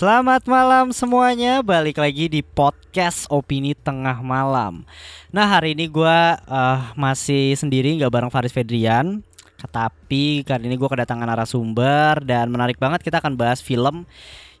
Selamat 0.00 0.48
malam 0.48 0.96
semuanya, 0.96 1.60
balik 1.60 2.00
lagi 2.00 2.24
di 2.24 2.40
podcast 2.40 3.28
Opini 3.28 3.76
Tengah 3.76 4.24
Malam. 4.24 4.88
Nah 5.28 5.44
hari 5.44 5.76
ini 5.76 5.92
gue 5.92 6.18
uh, 6.40 6.80
masih 6.96 7.52
sendiri 7.52 8.00
nggak 8.00 8.08
bareng 8.08 8.32
Faris 8.32 8.48
Fedrian, 8.48 9.20
tapi 9.68 10.40
kali 10.40 10.72
ini 10.72 10.80
gue 10.80 10.88
kedatangan 10.88 11.28
narasumber 11.28 12.16
dan 12.24 12.48
menarik 12.48 12.80
banget 12.80 13.04
kita 13.04 13.20
akan 13.20 13.36
bahas 13.36 13.60
film 13.60 14.08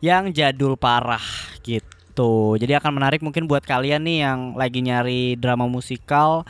yang 0.04 0.28
jadul 0.28 0.76
parah 0.76 1.24
gitu. 1.64 2.60
Jadi 2.60 2.76
akan 2.76 3.00
menarik 3.00 3.24
mungkin 3.24 3.48
buat 3.48 3.64
kalian 3.64 4.04
nih 4.04 4.28
yang 4.28 4.60
lagi 4.60 4.84
nyari 4.84 5.40
drama 5.40 5.64
musikal 5.64 6.44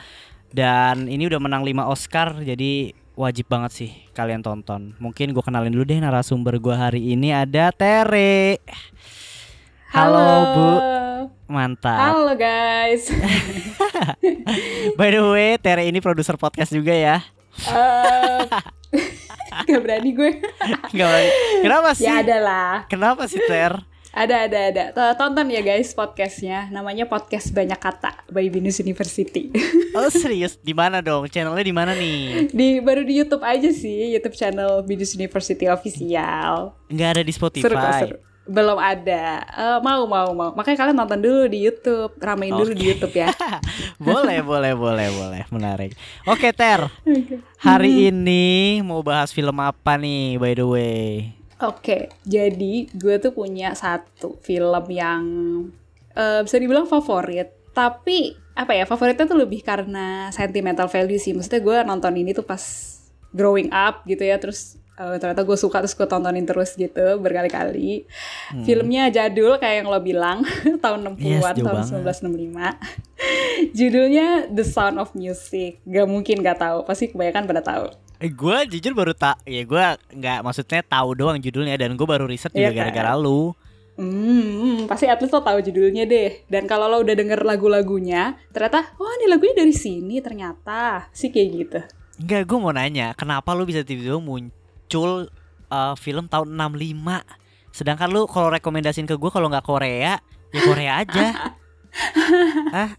dan 0.51 1.07
ini 1.07 1.31
udah 1.31 1.39
menang 1.39 1.63
5 1.63 1.95
Oscar 1.95 2.29
jadi 2.43 2.91
wajib 3.21 3.53
banget 3.53 3.71
sih 3.77 3.91
kalian 4.17 4.41
tonton. 4.41 4.97
Mungkin 4.97 5.37
gue 5.37 5.45
kenalin 5.45 5.69
dulu 5.69 5.85
deh 5.85 6.01
narasumber 6.01 6.57
gue 6.57 6.73
hari 6.73 7.13
ini 7.13 7.37
ada 7.37 7.69
Tere. 7.69 8.65
Halo, 9.93 10.17
Halo 10.17 10.39
Bu, 10.57 10.69
mantap. 11.53 12.01
Halo 12.01 12.33
guys. 12.33 13.13
By 14.99 15.09
the 15.13 15.21
way, 15.21 15.61
Tere 15.61 15.85
ini 15.85 16.01
produser 16.01 16.41
podcast 16.41 16.73
juga 16.73 16.97
ya. 16.97 17.21
Eh, 17.69 18.41
Gak 19.69 19.81
berani 19.85 20.17
gue. 20.17 20.41
Gak 20.97 21.05
boleh. 21.05 21.31
Kenapa 21.61 21.89
sih? 21.93 22.09
Ya 22.09 22.25
ada 22.25 22.37
lah. 22.41 22.75
Kenapa 22.89 23.29
sih 23.29 23.43
Ter? 23.45 23.77
Ada 24.11 24.51
ada 24.51 24.59
ada. 24.75 24.85
Tonton 25.15 25.47
ya 25.55 25.63
guys 25.63 25.95
podcastnya. 25.95 26.67
Namanya 26.75 27.07
podcast 27.07 27.55
banyak 27.55 27.79
kata 27.79 28.27
by 28.27 28.51
Binus 28.51 28.83
University. 28.83 29.51
Oh 29.91 30.07
serius? 30.07 30.55
Di 30.63 30.71
mana 30.71 31.03
dong? 31.03 31.27
Channelnya 31.27 31.67
di 31.67 31.75
mana 31.75 31.99
nih? 31.99 32.47
di 32.55 32.79
baru 32.79 33.03
di 33.03 33.19
YouTube 33.19 33.43
aja 33.43 33.75
sih. 33.75 34.15
YouTube 34.15 34.39
channel 34.39 34.87
Binus 34.87 35.19
University 35.19 35.67
official. 35.67 36.79
Nggak 36.87 37.09
ada 37.19 37.23
di 37.27 37.33
Spotify. 37.35 37.67
Seru 37.67 37.75
kok 37.75 37.93
seru. 37.99 38.17
Belum 38.47 38.79
ada. 38.79 39.43
Eh, 39.51 39.79
mau 39.83 40.07
mau 40.07 40.31
mau. 40.31 40.55
Makanya 40.55 40.79
kalian 40.87 40.95
nonton 40.95 41.19
dulu 41.19 41.43
di 41.51 41.67
YouTube. 41.67 42.15
Ramein 42.23 42.55
dulu 42.55 42.71
di. 42.71 42.87
YouTube 42.87 43.19
ya. 43.19 43.35
boleh, 43.99 44.39
boleh, 44.47 44.79
boleh, 44.79 45.09
boleh. 45.11 45.43
Menarik. 45.51 45.99
Oke 46.23 46.55
Ter, 46.55 46.87
hari 47.67 48.15
ini 48.15 48.79
mau 48.87 49.03
bahas 49.03 49.35
film 49.35 49.59
apa 49.59 49.99
nih? 49.99 50.39
By 50.39 50.55
the 50.55 50.67
way. 50.71 51.40
Oke, 51.61 52.09
jadi 52.25 52.89
gue 52.89 53.15
tuh 53.21 53.37
punya 53.37 53.77
satu 53.77 54.41
film 54.41 54.85
yang 54.89 55.23
eh, 56.17 56.41
bisa 56.41 56.57
dibilang 56.57 56.89
favorit, 56.89 57.53
tapi 57.77 58.33
apa 58.57 58.73
ya 58.73 58.85
favoritnya 58.89 59.29
tuh 59.29 59.37
lebih 59.37 59.61
karena 59.61 60.33
sentimental 60.33 60.89
value 60.89 61.21
sih. 61.21 61.37
Maksudnya 61.37 61.61
gue 61.61 61.77
nonton 61.85 62.17
ini 62.17 62.33
tuh 62.33 62.49
pas 62.49 62.61
growing 63.37 63.69
up 63.77 64.09
gitu 64.09 64.25
ya, 64.25 64.41
terus 64.41 64.81
eh, 64.97 65.17
ternyata 65.21 65.45
gue 65.45 65.57
suka 65.61 65.85
terus 65.85 65.93
gue 65.93 66.09
tontonin 66.09 66.49
terus 66.49 66.73
gitu 66.81 67.21
berkali-kali. 67.21 68.09
Filmnya 68.65 69.13
jadul 69.13 69.61
kayak 69.61 69.85
yang 69.85 69.89
lo 69.93 70.01
bilang 70.01 70.41
tahun 70.85 71.13
60-an, 71.13 71.21
Yes, 71.21 71.45
tahun 71.61 71.77
banget. 71.77 72.17
1965. 72.25 73.77
Judulnya 73.79 74.49
The 74.49 74.65
Sound 74.65 74.97
of 74.97 75.13
Music. 75.13 75.77
Gak 75.85 76.09
mungkin 76.09 76.41
gak 76.41 76.57
tahu, 76.57 76.89
pasti 76.89 77.13
kebanyakan 77.13 77.45
pada 77.45 77.61
tahu. 77.61 78.10
Eh, 78.21 78.29
gue 78.29 78.57
jujur 78.69 78.93
baru 78.93 79.17
tak, 79.17 79.41
ya 79.49 79.65
gue 79.65 79.85
nggak 80.13 80.45
maksudnya 80.45 80.85
tahu 80.85 81.17
doang 81.17 81.41
judulnya 81.41 81.81
dan 81.81 81.97
gue 81.97 82.05
baru 82.05 82.29
riset 82.29 82.53
juga 82.53 82.69
Iya 82.69 82.71
kan? 82.71 82.79
gara-gara 82.85 83.13
lu. 83.17 83.57
Hmm, 83.97 84.85
pasti 84.85 85.09
at 85.09 85.21
least 85.21 85.33
lo 85.33 85.41
tahu 85.41 85.61
judulnya 85.61 86.05
deh. 86.05 86.45
Dan 86.45 86.65
kalau 86.65 86.89
lo 86.89 87.01
udah 87.01 87.13
denger 87.13 87.41
lagu-lagunya, 87.41 88.37
ternyata, 88.49 88.93
oh 88.97 89.09
ini 89.17 89.29
lagunya 89.29 89.57
dari 89.57 89.73
sini 89.73 90.21
ternyata. 90.21 91.09
Sih 91.13 91.29
kayak 91.29 91.49
gitu. 91.53 91.81
Enggak, 92.21 92.43
gue 92.45 92.59
mau 92.61 92.73
nanya, 92.73 93.13
kenapa 93.13 93.57
lu 93.57 93.65
bisa 93.65 93.81
tiba-tiba 93.81 94.21
muncul 94.21 95.33
uh, 95.69 95.95
film 95.97 96.29
tahun 96.29 96.49
65? 96.53 97.25
Sedangkan 97.73 98.09
lu 98.09 98.29
kalau 98.29 98.53
rekomendasiin 98.53 99.09
ke 99.09 99.17
gue 99.17 99.31
kalau 99.33 99.49
nggak 99.49 99.65
Korea, 99.65 100.21
ya 100.53 100.61
Korea 100.61 100.93
aja. 101.01 101.27
Hah? 102.77 102.91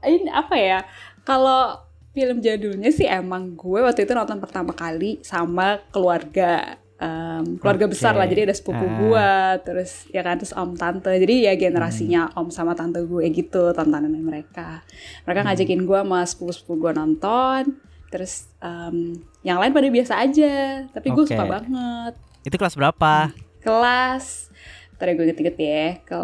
Ini 0.00 0.28
apa 0.28 0.56
ya? 0.56 0.84
Kalau 1.24 1.76
film 2.10 2.42
jadulnya 2.42 2.90
sih 2.90 3.06
emang 3.06 3.54
gue 3.54 3.80
waktu 3.80 4.02
itu 4.02 4.12
nonton 4.12 4.38
pertama 4.38 4.74
kali 4.74 5.22
sama 5.22 5.78
keluarga. 5.90 6.76
Em, 7.00 7.56
keluarga 7.56 7.88
Oke. 7.88 7.96
besar 7.96 8.12
lah, 8.12 8.28
jadi 8.28 8.44
ada 8.44 8.52
sepupu 8.52 8.84
Ah. 8.84 8.92
gue, 9.00 9.30
terus 9.64 10.04
ya 10.12 10.20
kan, 10.20 10.36
terus 10.36 10.52
om 10.52 10.76
tante. 10.76 11.08
Jadi 11.08 11.48
ya 11.48 11.56
generasinya 11.56 12.28
om 12.36 12.52
sama 12.52 12.76
tante 12.76 13.00
gue 13.00 13.24
gitu, 13.32 13.72
tontonannya 13.72 14.20
mereka. 14.20 14.84
Mereka 15.24 15.40
ngajakin 15.48 15.88
gue 15.88 15.96
sama 15.96 16.20
sepupu-sepupu 16.28 16.76
gue 16.76 16.92
nonton, 16.92 17.80
terus 18.12 18.52
em, 18.60 19.16
yang 19.40 19.56
lain 19.56 19.72
pada 19.72 19.88
biasa 19.88 20.20
aja, 20.20 20.84
tapi 20.92 21.08
gue 21.08 21.24
Oke. 21.24 21.32
suka 21.32 21.44
banget. 21.48 22.12
Itu 22.44 22.60
kelas 22.60 22.76
berapa? 22.76 23.32
kelas 23.60 24.48
Ntar 24.96 25.16
gue 25.16 25.24
inget-inget 25.24 25.56
ya 25.56 25.84
ke 26.00 26.20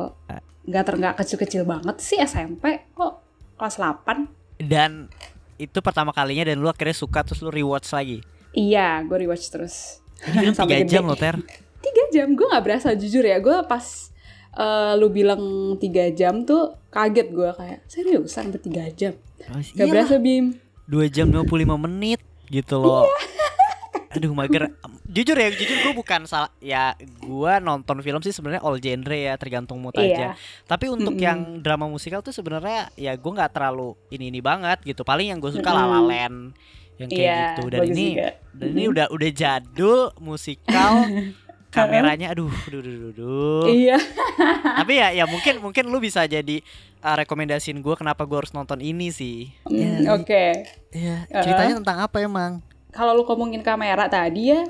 nggak 0.66 0.82
ter 0.84 0.94
nggak 0.96 1.14
kecil-kecil 1.16 1.62
banget 1.64 1.96
sih 2.00 2.16
SMP 2.18 2.84
kok 2.92 3.20
kelas 3.56 3.76
8 3.76 4.28
Dan 4.56 5.08
itu 5.56 5.78
pertama 5.80 6.10
kalinya 6.10 6.46
dan 6.46 6.60
lu 6.60 6.68
akhirnya 6.68 6.92
suka 6.92 7.22
terus 7.22 7.40
lu 7.40 7.48
rewatch 7.48 7.88
lagi. 7.90 8.20
iya 8.52 9.00
gue 9.00 9.16
rewatch 9.16 9.48
terus 9.48 10.00
Ini 10.22 10.52
film 10.52 10.54
3 10.56 10.84
jam 10.84 11.04
loh 11.04 11.14
Ter. 11.14 11.36
tiga 11.78 12.04
jam 12.10 12.32
gue 12.32 12.46
nggak 12.46 12.64
berasa 12.64 12.92
jujur 12.92 13.20
ya 13.20 13.36
gue 13.36 13.56
pas 13.64 13.84
eh, 14.52 14.92
lu 14.96 15.08
bilang 15.08 15.40
tiga 15.76 16.08
jam 16.10 16.42
tuh 16.42 16.74
kaget 16.88 17.28
gue 17.30 17.50
kayak 17.52 17.78
seriusan 17.86 18.48
sampai 18.48 18.60
tiga 18.60 18.84
jam 18.90 19.12
Oh, 19.46 19.60
Gak 19.62 19.86
berasa 19.86 20.16
bim 20.16 20.56
2 20.88 21.06
jam 21.06 21.28
25 21.28 21.46
menit 21.78 22.18
gitu 22.48 22.78
loh. 22.78 23.04
Iya. 23.04 23.35
Aduh 24.16 24.32
mager. 24.32 24.72
Jujur 25.06 25.32
ya, 25.32 25.48
jujur 25.48 25.76
gue 25.78 25.92
bukan 25.94 26.24
salah. 26.24 26.48
Ya 26.58 26.92
gue 26.98 27.52
nonton 27.58 28.00
film 28.00 28.18
sih 28.18 28.30
sebenarnya 28.30 28.60
all 28.60 28.76
genre 28.76 29.12
ya, 29.14 29.34
tergantung 29.34 29.76
mood 29.76 29.94
aja. 29.94 30.04
iya 30.04 30.28
Tapi 30.64 30.88
untuk 30.88 31.12
Mm-mm. 31.12 31.22
yang 31.22 31.38
drama 31.58 31.84
musikal 31.84 32.20
tuh 32.20 32.30
sebenarnya 32.30 32.88
ya 32.94 33.12
gue 33.12 33.28
nggak 33.30 33.52
terlalu 33.52 33.92
ini 34.08 34.28
ini 34.28 34.40
banget 34.40 34.80
gitu. 34.82 35.00
Paling 35.02 35.30
yang 35.30 35.38
gue 35.38 35.52
suka 35.52 35.68
Mm-mm. 35.68 35.84
La 35.84 35.94
La 35.94 36.00
Land 36.02 36.38
yang 36.96 37.08
kayak 37.08 37.20
iya 37.20 37.36
gitu. 37.52 37.62
Dan 37.68 37.80
ini 37.86 38.06
juga. 38.10 38.28
dan 38.52 38.68
ini 38.72 38.84
udah 38.86 39.06
udah 39.08 39.30
jadul 39.30 40.00
musikal 40.16 41.04
kameranya 41.68 42.32
aduh 42.32 42.48
aduh 42.48 42.80
aduh, 42.80 42.88
aduh, 42.90 43.10
aduh. 43.12 43.64
iya 43.68 44.00
Tapi 44.80 44.92
ya 44.96 45.12
ya 45.12 45.24
mungkin 45.24 45.60
mungkin 45.60 45.84
lu 45.86 45.98
bisa 45.98 46.24
jadi 46.24 46.64
uh, 46.98 47.16
rekomendasiin 47.18 47.76
gue 47.76 47.94
kenapa 47.94 48.24
gue 48.24 48.32
harus 48.34 48.50
nonton 48.50 48.80
ini 48.80 49.12
sih. 49.12 49.52
Hmm, 49.62 50.08
oke 50.10 50.44
Ya, 50.90 51.28
Uh-huh. 51.28 51.44
ceritanya 51.44 51.76
tentang 51.76 51.98
apa 52.00 52.16
emang? 52.18 52.64
Kalau 52.96 53.12
lu 53.12 53.22
ngomongin 53.28 53.60
kamera 53.60 54.08
tadi 54.08 54.56
ya 54.56 54.64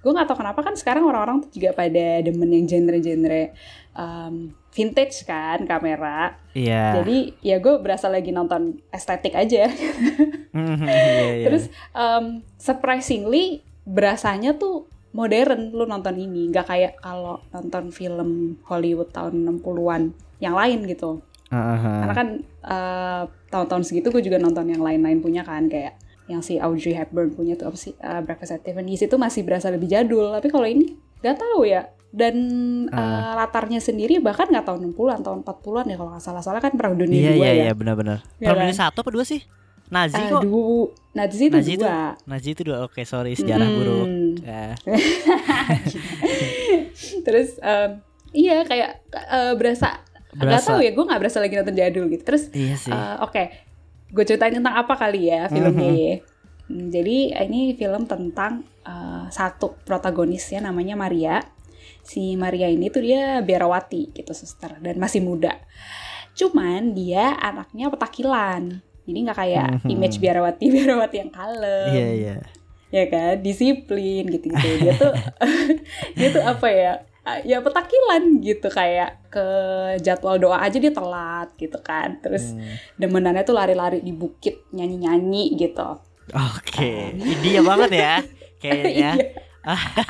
gue 0.00 0.12
nggak 0.12 0.28
tahu 0.32 0.40
kenapa 0.40 0.60
kan 0.64 0.74
sekarang 0.76 1.04
orang-orang 1.04 1.44
tuh 1.44 1.60
juga 1.60 1.76
pada 1.76 2.24
demen 2.24 2.48
yang 2.48 2.64
genre-genre 2.64 3.52
um, 3.92 4.48
vintage 4.72 5.28
kan 5.28 5.60
kamera 5.68 6.40
Iya. 6.56 7.00
jadi 7.00 7.18
ya 7.40 7.56
gue 7.60 7.74
berasa 7.80 8.08
lagi 8.08 8.32
nonton 8.32 8.80
estetik 8.92 9.36
aja 9.36 9.68
Iya, 10.50 11.30
iya. 11.36 11.46
terus 11.46 11.68
um, 11.94 12.42
surprisingly 12.56 13.60
berasanya 13.86 14.56
tuh 14.56 14.88
modern 15.12 15.74
lu 15.74 15.86
nonton 15.86 16.16
ini 16.16 16.48
nggak 16.50 16.66
kayak 16.66 16.92
kalau 16.98 17.38
nonton 17.50 17.90
film 17.90 18.56
Hollywood 18.66 19.10
tahun 19.10 19.42
60-an 19.42 20.02
yang 20.38 20.54
lain 20.56 20.86
gitu 20.86 21.20
Aha. 21.50 22.06
karena 22.06 22.14
kan 22.14 22.28
uh, 22.62 23.22
tahun-tahun 23.50 23.84
segitu 23.84 24.08
gue 24.14 24.22
juga 24.22 24.38
nonton 24.38 24.70
yang 24.70 24.80
lain-lain 24.80 25.18
punya 25.18 25.42
kan 25.42 25.66
kayak 25.66 25.98
yang 26.30 26.40
si 26.40 26.56
Audrey 26.56 26.92
Hepburn 26.92 27.30
punya 27.30 27.54
tuh 27.54 27.66
apa 27.66 27.76
sih 27.76 27.92
uh, 27.96 28.20
Breakfast 28.20 28.52
at 28.52 28.62
Tiffany's 28.62 29.00
itu 29.00 29.16
masih 29.16 29.42
berasa 29.42 29.66
lebih 29.66 29.86
jadul 29.86 30.30
tapi 30.30 30.46
kalau 30.46 30.64
ini 30.64 30.94
nggak 31.18 31.36
tahu 31.36 31.62
ya 31.64 31.84
dan 32.08 32.34
uh, 32.88 33.34
latarnya 33.36 33.78
sendiri 33.78 34.18
bahkan 34.18 34.46
nggak 34.46 34.64
tahun 34.64 34.82
60-an 34.88 35.20
tahun 35.20 35.38
40-an 35.42 35.86
ya 35.86 35.96
kalau 35.96 36.10
nggak 36.10 36.22
salah 36.22 36.40
soalnya 36.40 36.58
kan 36.60 36.74
perang 36.74 36.94
dunia 36.94 37.18
Iya 37.20 37.30
dua 37.32 37.38
iya 37.40 37.50
ya 37.50 37.54
iya 37.60 37.72
benar-benar. 37.72 38.18
Iya 38.34 38.46
Perang 38.46 38.56
kan? 38.56 38.64
dunia 38.64 38.76
satu 38.76 38.98
apa 39.00 39.10
dua 39.10 39.24
sih? 39.24 39.40
Nazi 39.90 40.14
kok. 40.20 40.38
Aduh, 40.38 40.86
Nazi 41.12 41.44
itu 41.44 41.50
Nazi 41.52 41.72
itu 41.72 41.82
dua. 41.82 42.14
Nazi 42.24 42.48
itu 42.48 42.62
dua. 42.62 42.78
Oke, 42.82 43.02
sorry 43.04 43.34
sejarah 43.34 43.62
Hmm. 43.64 43.76
buruk. 43.76 44.06
Ya. 44.40 44.66
Terus 47.20 47.58
em, 47.60 47.90
iya 48.32 48.62
kayak 48.62 48.90
eh, 49.10 49.54
berasa 49.54 50.02
nggak 50.30 50.62
tahu 50.62 50.78
ya 50.78 50.94
gue 50.94 51.04
nggak 51.04 51.20
berasa 51.20 51.38
lagi 51.38 51.54
nonton 51.54 51.74
jadul 51.74 52.04
gitu. 52.06 52.22
Terus 52.22 52.42
Iya 52.52 52.74
sih. 52.76 52.90
eh, 52.90 53.16
oke, 53.20 53.42
gue 54.10 54.24
ceritain 54.24 54.52
tentang 54.52 54.74
apa 54.74 54.94
kali 54.94 55.28
ya 55.28 55.46
filmnya 55.46 55.90
ya. 55.90 56.14
Hmm, 56.66 56.86
Jadi 56.86 57.16
ini 57.32 57.74
film 57.74 58.04
tentang 58.04 58.62
eh, 58.82 59.24
satu 59.28 59.74
protagonisnya 59.82 60.62
namanya 60.62 60.94
Maria. 60.94 61.42
Si 62.00 62.34
Maria 62.34 62.66
ini 62.66 62.88
tuh 62.88 63.02
dia 63.02 63.38
biarawati 63.40 64.10
gitu 64.12 64.32
suster 64.32 64.78
dan 64.78 64.96
masih 64.96 65.20
muda. 65.20 65.58
Cuman 66.32 66.92
dia 66.92 67.34
anaknya 67.36 67.88
petakilan. 67.88 68.80
Jadi 69.02 69.18
nggak 69.20 69.38
kayak 69.38 69.68
Mhm. 69.82 69.88
image 69.90 70.16
biarawati 70.18 70.64
biarawati 70.74 71.16
yang 71.18 71.30
kalem 71.30 71.90
Iya 71.90 72.08
iya. 72.14 72.36
ya 72.90 73.04
kan 73.06 73.38
disiplin 73.38 74.26
gitu 74.26 74.50
gitu 74.50 74.68
dia 74.78 74.94
tuh 74.94 75.14
dia 76.18 76.28
tuh 76.30 76.42
apa 76.42 76.66
ya 76.66 76.92
ya 77.42 77.60
petakilan 77.60 78.22
gitu 78.40 78.66
kayak 78.66 79.20
ke 79.28 79.46
jadwal 80.00 80.36
doa 80.36 80.58
aja 80.58 80.76
dia 80.76 80.90
telat 80.90 81.52
gitu 81.54 81.78
kan. 81.78 82.18
Terus 82.18 82.52
Hmm. 82.52 82.74
demenannya 82.96 83.42
tuh 83.42 83.54
lari-lari 83.54 84.00
di 84.00 84.10
bukit 84.10 84.64
nyanyi-nyanyi 84.70 85.54
gitu. 85.54 86.00
Oke, 86.30 87.10
India 87.12 87.60
banget 87.60 87.90
ya 87.92 88.14
kayaknya. 88.58 89.12
Iya. 89.70 90.04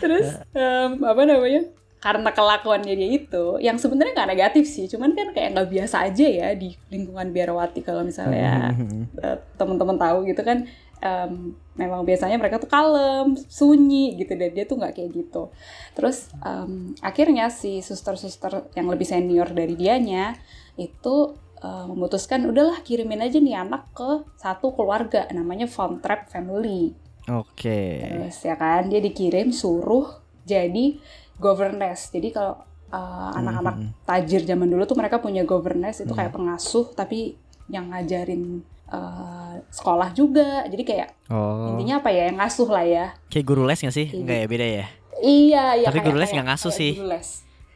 terus 0.00 0.28
em, 0.52 0.90
apa 1.00 1.22
namanya 1.24 1.62
karena 1.98 2.30
kelakuannya 2.30 2.94
dia 2.94 3.10
itu 3.16 3.44
yang 3.58 3.80
sebenarnya 3.80 4.12
nggak 4.12 4.30
negatif 4.30 4.64
sih 4.68 4.84
cuman 4.86 5.16
kan 5.16 5.32
kayak 5.32 5.56
nggak 5.56 5.68
biasa 5.72 6.06
aja 6.06 6.26
ya 6.28 6.48
di 6.52 6.76
lingkungan 6.86 7.32
biarawati 7.32 7.80
kalau 7.80 8.04
misalnya 8.04 8.76
eh, 9.18 9.36
teman-teman 9.56 9.96
tahu 9.96 10.28
gitu 10.28 10.44
kan 10.44 10.68
em, 11.02 11.56
memang 11.74 12.06
biasanya 12.06 12.38
mereka 12.38 12.62
tuh 12.62 12.70
kalem 12.70 13.34
sunyi 13.48 14.14
gitu 14.20 14.38
dan 14.38 14.50
dia 14.54 14.64
tuh 14.68 14.78
nggak 14.78 14.94
kayak 14.94 15.10
gitu 15.10 15.50
terus 15.96 16.30
em, 16.42 16.94
akhirnya 17.02 17.50
si 17.50 17.82
suster-suster 17.82 18.70
yang 18.78 18.86
lebih 18.86 19.08
senior 19.08 19.50
dari 19.50 19.74
dianya 19.74 20.38
itu 20.74 21.34
eh, 21.62 21.86
memutuskan 21.86 22.46
udahlah 22.50 22.82
kirimin 22.82 23.22
aja 23.22 23.38
nih 23.38 23.54
anak 23.58 23.90
ke 23.94 24.26
satu 24.38 24.74
keluarga 24.74 25.26
namanya 25.30 25.70
Von 25.70 26.02
Trapp 26.02 26.30
Family 26.30 27.04
Oke. 27.32 28.04
Terus 28.04 28.36
ya 28.44 28.56
kan 28.60 28.92
dia 28.92 29.00
dikirim 29.00 29.48
suruh 29.48 30.20
jadi 30.44 31.00
governess. 31.40 32.12
Jadi 32.12 32.28
kalau 32.36 32.60
uh, 32.92 33.30
anak-anak 33.32 34.04
tajir 34.04 34.44
zaman 34.44 34.68
dulu 34.68 34.84
tuh 34.84 34.98
mereka 34.98 35.18
punya 35.24 35.42
governess 35.48 36.04
itu 36.04 36.12
kayak 36.12 36.36
pengasuh 36.36 36.92
tapi 36.92 37.40
yang 37.72 37.88
ngajarin 37.96 38.60
uh, 38.94 39.54
sekolah 39.68 40.10
juga. 40.10 40.62
Jadi 40.64 40.82
kayak 40.82 41.08
Oh. 41.26 41.74
intinya 41.74 41.98
apa 41.98 42.08
ya 42.08 42.28
yang 42.28 42.38
ngasuh 42.38 42.68
lah 42.68 42.84
ya. 42.84 43.06
Kayak 43.26 43.46
guru 43.46 43.62
les 43.64 43.78
gak 43.78 43.90
sih? 43.90 44.06
Iya. 44.06 44.20
Enggak 44.20 44.36
ya 44.36 44.46
beda 44.46 44.66
ya? 44.68 44.86
Iya, 45.16 45.64
iya 45.74 45.86
Tapi 45.86 45.98
kayak- 45.98 46.06
guru 46.06 46.16
les 46.16 46.24
kayak- 46.24 46.34
nggak 46.36 46.48
ngasuh 46.48 46.70
kayak 46.70 46.80
sih. 46.80 46.92
Guru 46.94 47.08
les. 47.10 47.28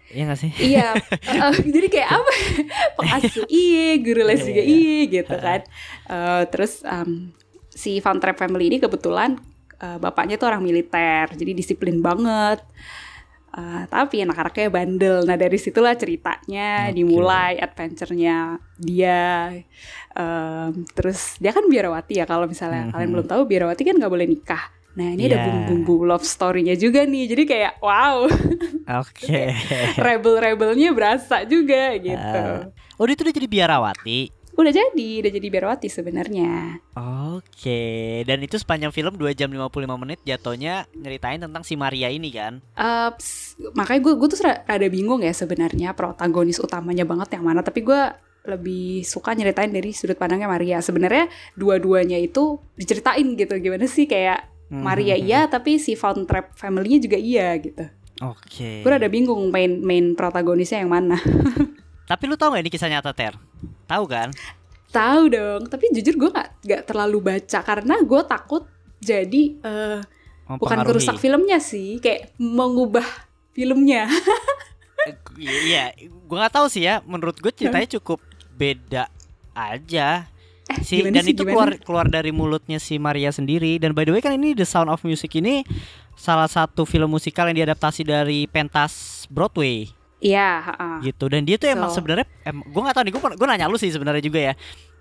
Iya 0.08 0.22
gak 0.24 0.38
sih? 0.38 0.50
iya, 0.58 0.88
uh, 1.36 1.52
jadi 1.76 1.88
kayak 1.90 2.10
apa? 2.10 2.32
Pengasuh 2.96 3.44
iya, 3.46 3.88
guru 3.98 4.22
les 4.22 4.38
Iya, 4.38 4.46
juga 4.46 4.62
iya. 4.62 4.72
iya 4.72 4.98
gitu 5.10 5.34
kan. 5.36 5.60
Uh, 6.06 6.42
terus 6.48 6.80
um, 6.82 7.28
si 7.68 7.98
Van 7.98 8.16
Trapp 8.16 8.38
family 8.38 8.66
ini 8.66 8.78
kebetulan 8.78 9.36
uh, 9.76 9.98
bapaknya 9.98 10.34
tuh 10.34 10.48
orang 10.48 10.60
militer, 10.60 11.28
jadi 11.30 11.52
disiplin 11.52 12.00
banget. 12.00 12.64
Uh, 13.48 13.88
tapi 13.88 14.20
anak-anaknya 14.22 14.68
bandel. 14.68 15.24
Nah 15.24 15.34
dari 15.34 15.56
situlah 15.56 15.96
ceritanya 15.96 16.88
Oke. 16.88 16.94
dimulai 16.94 17.56
adventure-nya 17.56 18.36
dia. 18.76 19.50
Um, 20.12 20.84
terus 20.92 21.38
dia 21.38 21.50
kan 21.50 21.64
biarawati 21.64 22.20
ya 22.20 22.24
kalau 22.24 22.44
misalnya 22.44 22.86
Mhm. 22.86 22.92
kalian 22.92 23.10
belum 23.10 23.26
tahu 23.26 23.42
biarawati 23.44 23.82
kan 23.82 23.96
nggak 23.96 24.12
boleh 24.12 24.28
nikah. 24.28 24.62
Nah 24.94 25.14
ini 25.14 25.26
ada 25.26 25.38
Iya. 25.38 25.44
bumbu-bumbu 25.48 26.04
love 26.04 26.26
story-nya 26.26 26.74
juga 26.74 27.02
nih. 27.02 27.24
Jadi 27.24 27.42
kayak 27.46 27.72
wow 27.80 28.28
Oke. 29.00 29.54
rebel-rebelnya 30.06 30.92
berasa 30.92 31.42
juga 31.44 31.96
gitu. 31.96 32.40
Ah. 32.44 32.68
Oh 32.98 33.06
dia 33.06 33.14
tuh 33.14 33.30
udah 33.30 33.36
jadi 33.36 33.48
biarawati. 33.48 34.37
Udah 34.58 34.74
jadi, 34.74 35.22
udah 35.22 35.30
jadi 35.30 35.46
biarawati 35.48 35.86
sebenarnya. 35.86 36.82
Oke. 37.38 37.80
Dan 38.26 38.42
itu 38.42 38.58
sepanjang 38.58 38.90
film 38.90 39.14
2 39.14 39.30
jam 39.32 39.46
55 39.46 39.70
menit 39.94 40.18
jatuhnya 40.26 40.82
nyeritain 40.92 41.38
tentang 41.38 41.62
si 41.62 41.78
Maria 41.78 42.10
ini 42.10 42.34
kan. 42.34 42.58
Eh, 42.74 43.10
ps- 43.14 43.54
makanya 43.72 44.02
gue 44.02 44.12
gue 44.18 44.28
tuh 44.28 44.42
rada 44.42 44.88
bingung 44.90 45.22
ya 45.22 45.30
sebenarnya 45.30 45.94
protagonis 45.94 46.58
utamanya 46.58 47.06
banget 47.06 47.38
yang 47.38 47.46
mana. 47.46 47.62
Tapi 47.62 47.86
gue 47.86 48.00
lebih 48.50 49.06
suka 49.06 49.30
nyeritain 49.32 49.70
dari 49.70 49.94
sudut 49.94 50.18
pandangnya 50.18 50.50
Maria. 50.50 50.82
Sebenarnya 50.82 51.30
dua-duanya 51.54 52.18
itu 52.18 52.58
diceritain 52.74 53.38
gitu. 53.38 53.54
Gimana 53.56 53.86
sih 53.86 54.04
kayak 54.04 54.58
Hmm, 54.68 54.84
Maria 54.84 55.16
hmm, 55.16 55.24
iya, 55.24 55.40
tapi 55.48 55.80
si 55.80 55.96
Von 55.96 56.28
Trapp 56.28 56.52
family-nya 56.52 57.00
juga 57.00 57.16
iya 57.16 57.56
gitu. 57.56 57.88
Oke. 58.20 58.84
Gue 58.84 58.90
rada 58.92 59.08
bingung 59.08 59.48
main 59.48 59.80
main 59.80 60.12
protagonisnya 60.12 60.84
yang 60.84 60.92
mana. 60.92 61.16
Tapi 62.10 62.28
lu 62.28 62.36
tau 62.36 62.52
gak 62.52 62.60
ini 62.60 62.68
kisah 62.68 62.92
nyata 62.92 63.16
Ter? 63.16 63.32
Tahu 63.88 64.04
kan? 64.04 64.28
Tahu 64.88 65.22
dong, 65.32 65.62
tapi 65.68 65.88
jujur 65.92 66.14
gue 66.16 66.30
nggak 66.32 66.48
nggak 66.64 66.82
terlalu 66.88 67.18
baca 67.20 67.58
karena 67.64 67.94
gue 68.00 68.20
takut 68.24 68.64
jadi 69.00 69.42
eh, 69.60 70.00
bukan 70.48 70.78
kerusak 70.84 71.16
filmnya 71.20 71.60
sih, 71.60 72.00
kayak 72.00 72.36
mengubah 72.36 73.04
filmnya. 73.52 74.08
Eh, 75.08 75.14
Iya, 75.38 75.94
gua 76.26 76.44
nggak 76.44 76.54
tahu 76.58 76.66
sih 76.68 76.82
ya. 76.84 77.00
Menurut 77.06 77.38
gue 77.38 77.52
ceritanya 77.54 77.88
cukup 77.96 78.18
beda 78.58 79.06
aja. 79.54 80.26
Si, 80.84 81.00
gimana 81.00 81.14
dan 81.16 81.24
sih, 81.24 81.32
itu 81.32 81.42
gimana? 81.48 81.54
keluar 81.54 81.70
keluar 81.80 82.06
dari 82.12 82.28
mulutnya 82.28 82.76
si 82.76 83.00
Maria 83.00 83.32
sendiri. 83.32 83.80
Dan 83.80 83.96
by 83.96 84.04
the 84.04 84.12
way 84.12 84.20
kan 84.20 84.36
ini 84.36 84.52
The 84.52 84.68
Sound 84.68 84.92
of 84.92 85.00
Music 85.06 85.32
ini 85.40 85.64
salah 86.12 86.50
satu 86.50 86.84
film 86.84 87.08
musikal 87.08 87.48
yang 87.48 87.64
diadaptasi 87.64 88.04
dari 88.04 88.44
pentas 88.50 89.24
Broadway 89.32 89.88
Iya, 90.18 90.48
heeh. 90.66 90.96
gitu. 91.06 91.24
Dan 91.26 91.46
dia 91.46 91.54
tuh 91.54 91.68
emang 91.68 91.88
So. 91.88 91.98
sebenarnya, 91.98 92.26
em, 92.42 92.58
gue 92.60 92.80
nggak 92.80 92.94
tahu 92.94 93.04
nih. 93.06 93.12
Gue 93.14 93.22
gue 93.34 93.46
nanya 93.46 93.66
lu 93.66 93.78
sih 93.78 93.88
sebenarnya 93.88 94.20
juga 94.20 94.40
ya. 94.42 94.54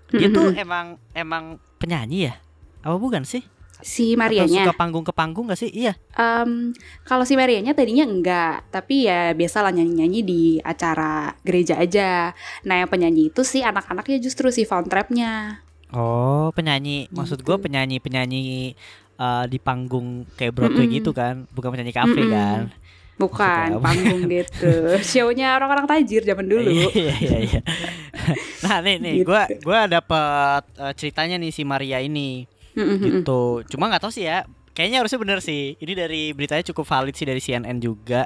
Dia 0.08 0.28
tuh 0.30 0.54
emang 0.54 0.94
emang 1.12 1.44
penyanyi 1.76 2.30
ya? 2.30 2.34
Apa 2.80 2.96
bukan 2.96 3.22
sih? 3.22 3.42
si 3.78 4.18
Atau 4.18 4.26
Marianya. 4.26 4.66
suka 4.66 4.74
panggung 4.74 5.06
ke 5.06 5.14
panggung 5.14 5.46
gak 5.46 5.54
sih? 5.56 5.70
Iya. 5.70 5.94
Em, 6.12 6.74
kalau 7.02 7.22
si 7.22 7.38
Marianya 7.38 7.78
tadinya 7.78 8.02
enggak, 8.02 8.66
tapi 8.74 9.06
ya 9.06 9.30
biasalah 9.30 9.70
nyanyi-nyanyi 9.70 10.20
di 10.22 10.42
acara 10.58 11.30
gereja 11.46 11.78
aja. 11.78 12.34
Nah, 12.66 12.74
yang 12.74 12.90
penyanyi 12.90 13.30
itu 13.30 13.46
sih 13.46 13.62
anak-anaknya 13.62 14.18
justru 14.18 14.50
si 14.50 14.66
Von 14.66 14.82
Trapp-nya. 14.82 15.62
Oh, 15.90 16.50
penyanyi. 16.50 17.06
Maksud 17.08 17.40
gue 17.40 17.54
Gitu. 17.54 17.64
penyanyi-penyanyi 17.64 18.74
eh, 19.16 19.44
di 19.46 19.58
panggung 19.58 20.26
kayak 20.34 20.54
Broadway 20.54 20.86
Mm-mm. 20.86 20.98
gitu 20.98 21.10
kan, 21.10 21.46
bukan 21.50 21.70
penyanyi 21.70 21.94
kafe 21.94 22.18
Mm-mm. 22.18 22.34
kan? 22.34 22.60
Bukan 23.18 23.82
panggung 23.82 24.24
gitu. 24.24 24.72
Show-nya 25.10 25.58
orang-orang 25.58 25.84
tajir 25.84 26.22
zaman 26.22 26.46
dulu. 26.46 26.70
Iya 26.94 27.14
iya 27.18 27.38
iya. 27.42 27.60
nah 28.64 28.78
nih 28.78 28.96
nih, 28.96 29.14
Gitu. 29.20 29.26
gua 29.26 29.42
gua 29.60 29.80
dapet 29.84 30.62
eh, 30.78 30.92
ceritanya 30.94 31.36
nih 31.36 31.50
si 31.50 31.62
Maria 31.62 31.98
ini 31.98 32.46
gitu. 32.78 33.66
Cuma 33.66 33.90
nggak 33.90 34.06
tahu 34.06 34.14
sih 34.14 34.24
ya. 34.24 34.46
Kayaknya 34.70 35.02
harusnya 35.02 35.18
bener 35.18 35.38
sih. 35.42 35.74
Ini 35.76 35.92
dari 35.92 36.30
beritanya 36.30 36.62
cukup 36.70 36.86
valid 36.86 37.10
sih 37.12 37.26
dari 37.26 37.42
CNN 37.42 37.82
juga. 37.82 38.22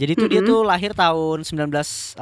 Jadi 0.00 0.16
tuh 0.16 0.28
dia 0.32 0.40
Mm-mm. 0.40 0.48
tuh 0.48 0.60
lahir 0.64 0.96
tahun 0.96 1.44
1905 1.44 2.16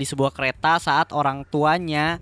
di 0.00 0.04
sebuah 0.08 0.32
kereta 0.32 0.80
saat 0.80 1.12
orang 1.12 1.44
tuanya 1.46 2.16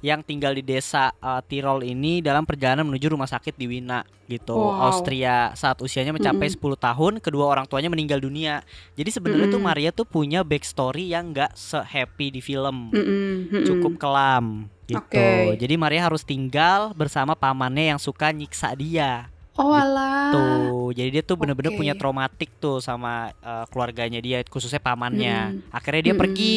yang 0.00 0.24
tinggal 0.24 0.56
di 0.56 0.64
desa 0.64 1.12
eh, 1.12 1.40
Tirol 1.44 1.84
ini 1.84 2.24
dalam 2.24 2.48
perjalanan 2.48 2.88
menuju 2.88 3.12
rumah 3.12 3.28
sakit 3.28 3.54
di 3.56 3.68
Wina 3.68 4.00
gitu, 4.24 4.54
Wow. 4.56 4.90
Austria. 4.92 5.52
Saat 5.52 5.82
usianya 5.82 6.14
mencapai 6.14 6.46
10 6.46 6.56
tahun, 6.78 7.12
kedua 7.18 7.50
orang 7.50 7.66
tuanya 7.66 7.90
meninggal 7.90 8.22
dunia. 8.22 8.62
Jadi 8.94 9.10
sebenarnya 9.10 9.50
tuh 9.50 9.58
Mm-mm. 9.58 9.70
Maria 9.74 9.90
tuh 9.90 10.06
punya 10.06 10.46
backstory 10.46 11.10
yang 11.10 11.34
nggak 11.34 11.52
se-happy 11.52 12.30
di 12.30 12.40
film 12.40 12.94
Mm-mm, 12.94 13.50
mm-mm. 13.50 13.64
cukup 13.66 13.98
kelam 13.98 14.70
gitu. 14.86 15.02
Oke. 15.02 15.58
Jadi 15.58 15.74
Maria 15.74 16.06
harus 16.06 16.22
tinggal 16.22 16.94
bersama 16.94 17.34
pamannya 17.34 17.94
yang 17.94 18.00
suka 18.00 18.30
nyiksa 18.30 18.70
dia. 18.78 19.26
Oh 19.58 19.74
alah. 19.74 20.30
Tuh, 20.32 20.94
jadi 20.94 21.20
dia 21.20 21.22
tuh 21.26 21.36
bener-bener 21.36 21.74
oke. 21.74 21.78
punya 21.82 21.92
traumatik 21.98 22.48
tuh 22.62 22.78
sama 22.78 23.34
uh, 23.42 23.66
keluarganya 23.68 24.22
dia, 24.22 24.40
khususnya 24.46 24.78
pamannya. 24.80 25.58
Mm. 25.58 25.74
Akhirnya 25.74 26.02
dia 26.06 26.14
Mm-mm. 26.14 26.22
pergi 26.22 26.54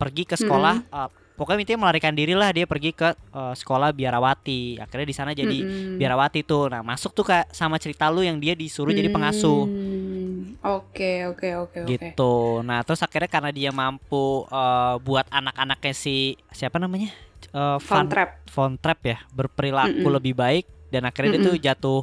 pergi 0.00 0.22
ke 0.24 0.32
sekolah 0.38 0.76
uh, 0.88 1.10
pokoknya 1.40 1.64
intinya 1.64 1.88
melarikan 1.88 2.12
diri 2.12 2.36
lah 2.36 2.52
dia 2.52 2.68
pergi 2.68 2.92
ke 2.92 3.16
uh, 3.32 3.56
sekolah 3.56 3.96
biarawati. 3.96 4.76
Akhirnya 4.76 5.08
di 5.08 5.16
sana 5.16 5.32
jadi 5.32 5.64
Mm-mm. 5.64 5.96
biarawati 5.96 6.44
tuh. 6.44 6.68
Nah, 6.68 6.84
masuk 6.84 7.16
tuh 7.16 7.24
Kak 7.24 7.48
sama 7.50 7.80
cerita 7.80 8.12
lu 8.12 8.20
yang 8.20 8.36
dia 8.36 8.52
disuruh 8.52 8.92
jadi 8.92 9.08
pengasuh. 9.08 9.64
Hmm, 9.64 10.60
Oke 10.60 11.24
oke 11.24 11.48
oke 11.56 11.78
oke. 11.80 11.88
gitu. 11.88 12.60
Nah, 12.60 12.84
terus 12.84 13.00
akhirnya 13.00 13.32
karena 13.32 13.48
dia 13.48 13.72
mampu 13.72 14.44
uh, 14.46 15.00
buat 15.00 15.24
anak-anaknya 15.32 15.96
si 15.96 16.36
siapa 16.52 16.76
namanya? 16.76 17.08
Uh, 17.56 17.80
Von 17.80 18.04
Van 18.04 18.06
Trapp. 18.12 18.30
Von 18.52 18.72
Trapp 18.76 19.00
ya 19.00 19.18
berperilaku 19.32 20.04
Mm-mm. 20.04 20.16
lebih 20.20 20.36
baik 20.36 20.68
dan 20.92 21.08
akhirnya 21.08 21.40
dia 21.40 21.42
tuh 21.42 21.56
jatuh 21.56 22.02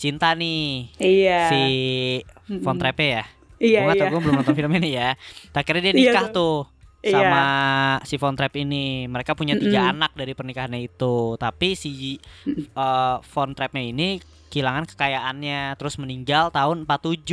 cinta 0.00 0.32
nih 0.32 0.88
Iya. 0.96 1.40
si 1.52 1.62
Mm-mm. 2.48 2.64
Von 2.64 2.80
Trapp 2.80 2.96
ya. 2.96 3.28
Iya 3.60 3.84
Gua 3.84 3.92
nggak 3.92 4.08
iya. 4.08 4.12
gue 4.16 4.20
belum 4.24 4.34
nonton 4.40 4.54
film 4.56 4.72
ini 4.80 4.90
ya. 4.96 5.08
Akhirnya 5.60 5.82
dia 5.84 5.92
Iya, 5.92 6.12
nikah 6.16 6.26
tuh. 6.32 6.64
tuh 6.64 6.79
Iya. 7.00 7.12
sama 7.16 7.42
si 8.04 8.14
Von 8.16 8.36
Trapp 8.36 8.54
ini. 8.56 9.08
Mereka 9.08 9.32
punya 9.32 9.56
tiga 9.56 9.88
Mm-mm. 9.88 9.92
anak 9.96 10.12
dari 10.12 10.32
pernikahannya 10.32 10.80
itu. 10.84 11.34
Tapi 11.36 11.72
si 11.72 12.20
uh, 12.76 13.16
Von 13.24 13.56
Trappnya 13.56 13.80
ini 13.80 14.20
kehilangan 14.50 14.84
kekayaannya 14.90 15.78
terus 15.78 15.96
meninggal 15.96 16.50
tahun 16.50 16.84
47 16.84 17.24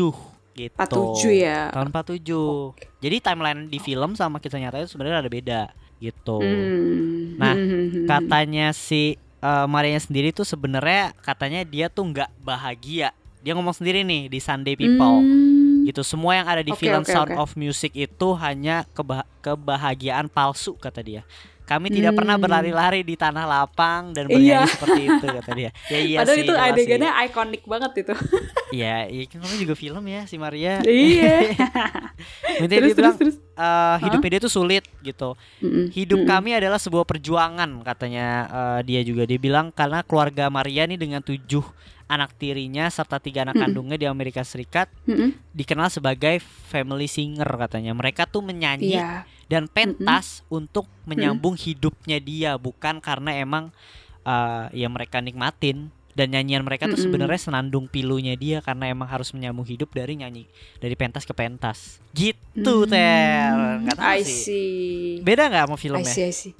gitu. 0.56 0.78
47 0.78 1.44
ya. 1.44 1.70
Tahun 1.70 1.90
47. 1.90 3.04
Jadi 3.04 3.16
timeline 3.22 3.62
di 3.68 3.78
film 3.78 4.14
sama 4.14 4.40
kisah 4.40 4.62
nyata 4.62 4.82
itu 4.82 4.90
sebenarnya 4.94 5.20
ada 5.22 5.32
beda 5.32 5.62
gitu. 5.98 6.38
Hmm. 6.42 7.38
Nah, 7.38 7.54
Hmm. 7.54 8.06
Katanya 8.06 8.70
si 8.72 9.18
uh, 9.42 9.66
Marianya 9.66 10.02
sendiri 10.02 10.30
tuh 10.30 10.46
sebenarnya 10.46 11.14
katanya 11.22 11.66
dia 11.66 11.90
tuh 11.90 12.06
nggak 12.06 12.30
bahagia. 12.42 13.14
Dia 13.42 13.54
ngomong 13.54 13.74
sendiri 13.74 14.02
nih 14.04 14.30
di 14.30 14.40
Sunday 14.42 14.74
People. 14.78 15.22
Hmm. 15.22 15.47
Gitu. 15.88 16.02
Semua 16.02 16.36
yang 16.36 16.46
ada 16.46 16.60
di 16.60 16.70
Oke, 16.70 16.84
film 16.84 17.00
oke, 17.00 17.08
Sound 17.08 17.32
oke. 17.32 17.40
of 17.40 17.56
Music 17.56 17.92
itu 17.94 18.28
hanya 18.36 18.84
keba- 18.92 19.24
kebahagiaan 19.40 20.28
palsu 20.28 20.76
kata 20.76 21.00
dia. 21.00 21.24
Kami 21.64 21.92
tidak 21.92 22.16
pernah 22.16 22.32
Hmm. 22.34 22.44
berlari-lari 22.48 23.04
di 23.04 23.14
tanah 23.14 23.44
lapang 23.44 24.12
dan 24.12 24.24
bernyanyi 24.26 24.56
Iya. 24.56 24.72
seperti 24.72 25.02
itu 25.06 25.26
kata 25.28 25.52
dia. 25.52 25.72
Ya 25.92 26.00
iya 26.02 26.18
Padahal 26.18 26.38
sih. 26.38 26.44
itu 26.44 26.54
adegannya 26.56 27.12
ikonik 27.26 27.64
banget 27.66 27.92
itu. 27.98 28.14
Iya, 28.70 29.08
iya 29.08 29.24
kan 29.26 29.40
namanya 29.40 29.60
juga 29.62 29.76
film 29.76 30.04
ya 30.06 30.22
si 30.24 30.36
Maria. 30.36 30.84
iya. 30.84 31.56
Terus 32.60 32.68
dia 32.68 32.80
bilang 32.94 33.16
terus 33.16 33.36
terus. 33.36 33.36
eh, 33.54 33.96
hidupnya 34.02 34.30
dia 34.30 34.42
tuh 34.42 34.54
sulit 34.54 34.84
gitu. 35.02 35.36
Mm-mm. 35.60 35.88
Hidup 35.90 36.20
Mm-mm. 36.20 36.30
kami 36.30 36.52
adalah 36.54 36.76
sebuah 36.76 37.04
perjuangan 37.04 37.70
katanya 37.84 38.26
eh, 38.46 38.80
dia 38.84 39.02
juga 39.02 39.24
dia 39.24 39.36
bilang 39.38 39.70
karena 39.70 40.02
keluarga 40.02 40.48
Maria 40.48 40.84
nih 40.84 40.96
dengan 40.98 41.20
tujuh 41.22 41.64
anak 42.08 42.36
tirinya 42.36 42.88
serta 42.88 43.20
tiga 43.20 43.44
anak 43.44 43.54
Mm-mm. 43.54 43.64
kandungnya 43.68 43.98
di 43.98 44.08
Amerika 44.08 44.42
Serikat 44.42 44.88
Mm-mm. 45.04 45.36
dikenal 45.52 45.88
sebagai 45.88 46.40
family 46.42 47.06
singer 47.06 47.48
katanya. 47.48 47.92
Mereka 47.92 48.26
tuh 48.26 48.42
menyanyi 48.42 48.96
Iya. 48.96 49.28
dan 49.46 49.68
pentas 49.68 50.42
untuk 50.48 50.88
menyambung 51.04 51.54
hidupnya 51.54 52.18
dia 52.18 52.56
bukan 52.56 53.00
karena 53.00 53.36
emang 53.36 53.76
uh, 54.24 54.68
ya 54.72 54.88
mereka 54.88 55.20
nikmatin 55.20 55.88
dan 56.12 56.34
nyanyian 56.34 56.64
mereka 56.64 56.88
tuh 56.88 56.96
Mm-mm. 56.96 57.14
sebenarnya 57.14 57.38
senandung 57.38 57.86
pilunya 57.86 58.34
dia 58.34 58.58
karena 58.58 58.90
emang 58.90 59.06
harus 59.06 59.30
menyambung 59.32 59.64
hidup 59.64 59.94
dari 59.94 60.18
nyanyi 60.18 60.50
dari 60.80 60.96
pentas 60.96 61.22
ke 61.22 61.32
pentas 61.32 62.02
gitu 62.10 62.84
Hmm, 62.84 62.90
tel 62.90 63.58
nggak 63.86 63.96
tahu 63.96 64.10
I 64.10 64.24
sih 64.24 64.42
see. 64.42 65.22
beda 65.22 65.46
nggak 65.46 65.64
sama 65.70 65.76
I 65.76 65.80
filmnya 65.80 66.10
see, 66.10 66.26
I 66.26 66.34
see. 66.34 66.54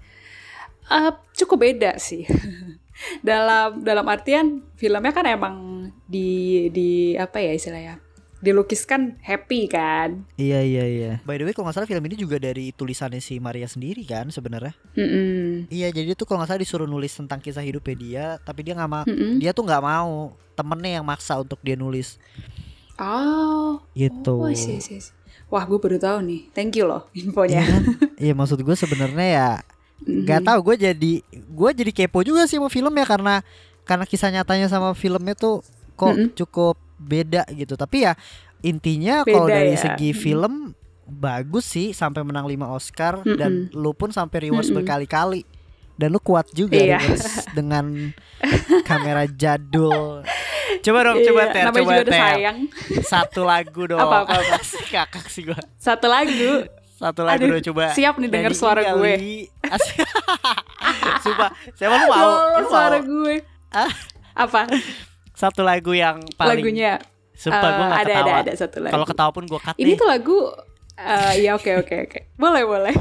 Eh, 0.88 1.12
cukup 1.36 1.58
beda 1.60 1.98
sih. 1.98 2.24
dalam 3.22 3.82
dalam 3.82 4.06
artian 4.06 4.66
filmnya 4.74 5.12
kan 5.12 5.26
emang 5.26 5.56
di 6.06 6.66
di 6.70 6.90
apa 7.14 7.38
ya 7.38 7.52
istilahnya 7.52 8.02
dilukiskan 8.38 9.18
happy 9.26 9.66
kan. 9.66 10.22
iya 10.38 10.62
iya 10.62 10.86
iya 10.86 11.12
by 11.26 11.42
the 11.42 11.46
way 11.46 11.58
kalau 11.58 11.66
nggak 11.68 11.82
salah 11.82 11.90
film 11.90 12.06
ini 12.06 12.14
juga 12.14 12.38
dari 12.38 12.70
tulisannya 12.70 13.18
si 13.18 13.42
Maria 13.42 13.66
sendiri 13.66 14.06
kan 14.06 14.30
sebenarnya 14.30 14.78
iya 15.68 15.90
jadi 15.90 16.14
tuh 16.14 16.30
kalau 16.30 16.46
nggak 16.46 16.54
salah 16.54 16.62
disuruh 16.62 16.86
nulis 16.86 17.18
tentang 17.18 17.42
kisah 17.42 17.66
hidupnya 17.66 17.96
dia 17.98 18.26
tapi 18.46 18.62
dia 18.62 18.78
nggak 18.78 18.92
mau 18.94 19.04
dia 19.42 19.58
tuh 19.58 19.66
nggak 19.66 19.82
mau 19.82 20.38
temennya 20.54 21.02
yang 21.02 21.06
maksa 21.06 21.42
untuk 21.42 21.58
dia 21.66 21.74
nulis 21.74 22.22
Oh, 22.98 23.78
gitu 23.94 24.42
oh. 24.42 24.50
Wah, 25.54 25.64
gue 25.64 25.78
baru 25.80 25.96
tahu 26.02 26.18
nih. 26.26 26.50
Thank 26.52 26.76
you 26.82 26.90
loh 26.90 27.06
Iya 27.14 27.30
infonya. 27.30 27.62
kan? 27.62 27.84
Iya 28.26 28.34
maksud 28.34 28.58
gue 28.58 28.74
sebenarnya 28.74 29.28
ya 29.30 29.50
nggak 30.00 30.40
Mhm. 30.40 30.48
tahu 30.48 30.60
gue 30.64 30.76
jadi 30.84 31.14
gue 31.26 31.70
jadi 31.74 31.92
kepo 31.94 32.22
juga 32.22 32.44
sih 32.44 32.56
sama 32.56 32.68
filmnya 32.68 33.04
karena 33.04 33.36
karena 33.82 34.04
kisah 34.04 34.30
nyatanya 34.30 34.68
sama 34.68 34.94
filmnya 34.94 35.34
tuh 35.34 35.64
kok 35.94 36.14
Mm-mm. 36.14 36.32
cukup 36.34 36.78
beda 36.98 37.46
gitu 37.52 37.74
tapi 37.74 38.04
ya 38.04 38.14
intinya 38.60 39.22
kalau 39.24 39.48
dari 39.48 39.74
ya. 39.74 39.82
segi 39.84 40.12
Mm. 40.12 40.18
film 40.18 40.54
bagus 41.08 41.66
sih 41.68 41.92
sampai 41.92 42.22
menang 42.22 42.46
5 42.46 42.68
Oscar 42.68 43.14
dan 43.24 43.72
lu 43.72 43.92
pun 43.92 44.10
sampai 44.10 44.46
rewatch 44.46 44.68
Mm-mm. 44.68 44.82
berkali-kali 44.82 45.42
dan 45.94 46.10
lu 46.10 46.20
kuat 46.20 46.46
juga 46.52 46.78
Iya. 46.78 47.00
dengan, 47.52 48.14
kamera 48.84 49.26
jadul 49.26 50.22
coba 50.78 51.00
dong 51.04 51.18
coba 51.22 51.42
Iya, 51.42 51.52
ter 51.52 51.64
coba 51.66 51.80
juga 51.80 51.94
udah 51.96 52.06
ter 52.06 52.14
sayang. 52.14 52.58
satu 53.02 53.42
lagu 53.42 53.82
dong 53.90 53.98
Apa, 54.00 54.18
apa, 54.24 54.34
apa? 54.38 54.58
kakak 54.94 55.26
sih 55.28 55.42
gue 55.44 55.58
Satu 55.76 56.06
lagu. 56.06 56.68
Satu 56.98 57.22
lagu 57.22 57.46
Aduh, 57.46 57.62
coba 57.62 57.94
siap 57.94 58.18
nih 58.18 58.26
denger 58.26 58.52
nyanyiin 58.52 58.58
suara 58.58 58.82
gue. 58.82 59.14
kali. 59.14 59.36
Sumpah, 61.24 61.50
siapa 61.74 61.94
lu 61.94 62.06
mau? 62.08 62.18
Loh, 62.18 62.38
Lu 62.58 62.66
suara 62.68 62.98
mau? 62.98 63.06
gue. 63.06 63.36
Ah. 63.70 63.92
Apa? 64.34 64.66
Satu 65.32 65.62
lagu 65.62 65.94
yang 65.94 66.18
paling 66.34 66.58
Lagunya. 66.58 66.98
Sumpah 67.38 67.70
gue 67.70 67.78
Eh, 67.78 67.88
gak 67.88 68.02
ada, 68.02 68.10
ketawa 68.10 68.26
ada, 68.26 68.42
ada 68.42 68.54
satu 68.58 68.78
lagu. 68.82 68.94
Kalau 68.94 69.06
ketawa 69.06 69.30
pun 69.30 69.44
gue 69.46 69.60
cut 69.60 69.76
Ini 69.78 69.86
nih 69.86 69.96
tuh 69.96 70.08
lagu 70.08 70.38
eh 70.98 71.34
ya 71.46 71.54
oke 71.54 71.72
oke 71.78 71.96
oke. 72.10 72.20
Boleh 72.34 72.66
boleh. 72.66 72.96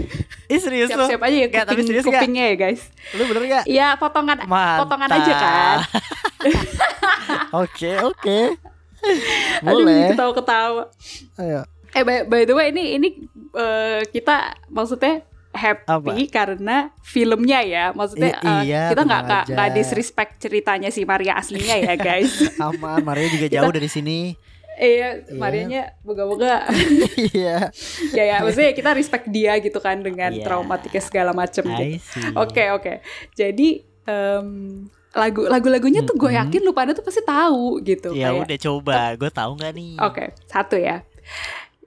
Ih 0.46 0.60
serius 0.60 0.92
lu? 0.92 1.00
Siap-siap 1.00 1.22
aja 1.24 1.36
ya 1.40 1.48
tapi 1.64 1.80
kuping, 1.80 1.86
serius 1.88 2.04
nggak? 2.04 2.20
kupingnya 2.20 2.44
ya 2.52 2.56
guys. 2.60 2.82
Lu 3.16 3.24
bener 3.24 3.42
gak? 3.48 3.64
Iya 3.64 3.96
potongan 3.96 4.36
Mantap 4.44 4.84
potongan 4.84 5.08
aja 5.10 5.32
kan. 5.32 5.76
Oke 7.56 7.90
oke 7.98 8.38
Aduh 9.64 9.82
Boleh 9.82 10.12
ketawa-ketawa. 10.12 10.84
Ayo 11.40 11.64
Eh 11.90 12.04
by, 12.04 12.28
by 12.28 12.44
the 12.44 12.52
way 12.52 12.68
ini 12.68 13.00
ini 13.00 13.08
eh, 13.56 14.04
kita 14.06 14.36
maksudnya 14.68 15.24
happy 15.50 16.28
karena 16.28 16.92
filmnya 17.00 17.60
ya. 17.60 17.84
Maksudnya 17.90 18.36
I- 18.36 18.44
eh, 18.44 18.62
iya, 18.66 18.82
kita 18.88 19.02
nggak 19.02 19.22
nggak 19.22 19.44
nggak 19.50 19.68
disrespect 19.72 20.32
ceritanya 20.38 20.88
si 20.88 21.02
Maria 21.02 21.34
aslinya 21.34 21.74
ya 21.74 21.94
guys. 22.06 22.52
Aman 22.58 23.00
Maria 23.00 23.26
juga 23.26 23.48
jauh 23.50 23.70
dari 23.70 23.88
sini 23.88 24.36
Iya, 24.76 25.24
Iya. 25.24 25.32
Marianya 25.32 25.82
moga-moga 26.04 26.68
Iya 27.32 27.72
ya 28.12 28.24
ya 28.26 28.36
maksudnya 28.38 28.70
kita 28.70 28.92
respect 28.92 29.24
dia 29.26 29.56
gitu 29.56 29.80
kan 29.80 29.96
dengan 29.98 30.28
Iya. 30.30 30.44
traumatiknya 30.44 31.00
segala 31.00 31.32
macem 31.32 31.64
gitu. 31.64 31.80
I 31.82 31.96
see 31.96 32.36
Oke 32.36 32.68
oke. 32.70 33.00
Jadi 33.32 33.80
em, 34.04 34.48
lagu 35.10 35.48
lagu-lagunya 35.48 36.04
tuh 36.04 36.12
gue 36.14 36.28
yakin 36.30 36.60
lu 36.60 36.70
pada 36.70 36.92
tuh 36.92 37.00
pasti 37.00 37.24
tahu 37.24 37.80
gitu. 37.80 38.12
Ya 38.12 38.28
kayak- 38.28 38.44
udah 38.44 38.58
coba 38.60 38.96
Gue 39.16 39.30
tahu 39.32 39.50
gak 39.56 39.72
nih 39.72 39.96
Oke 39.96 40.24
satu 40.44 40.76
ya. 40.76 41.00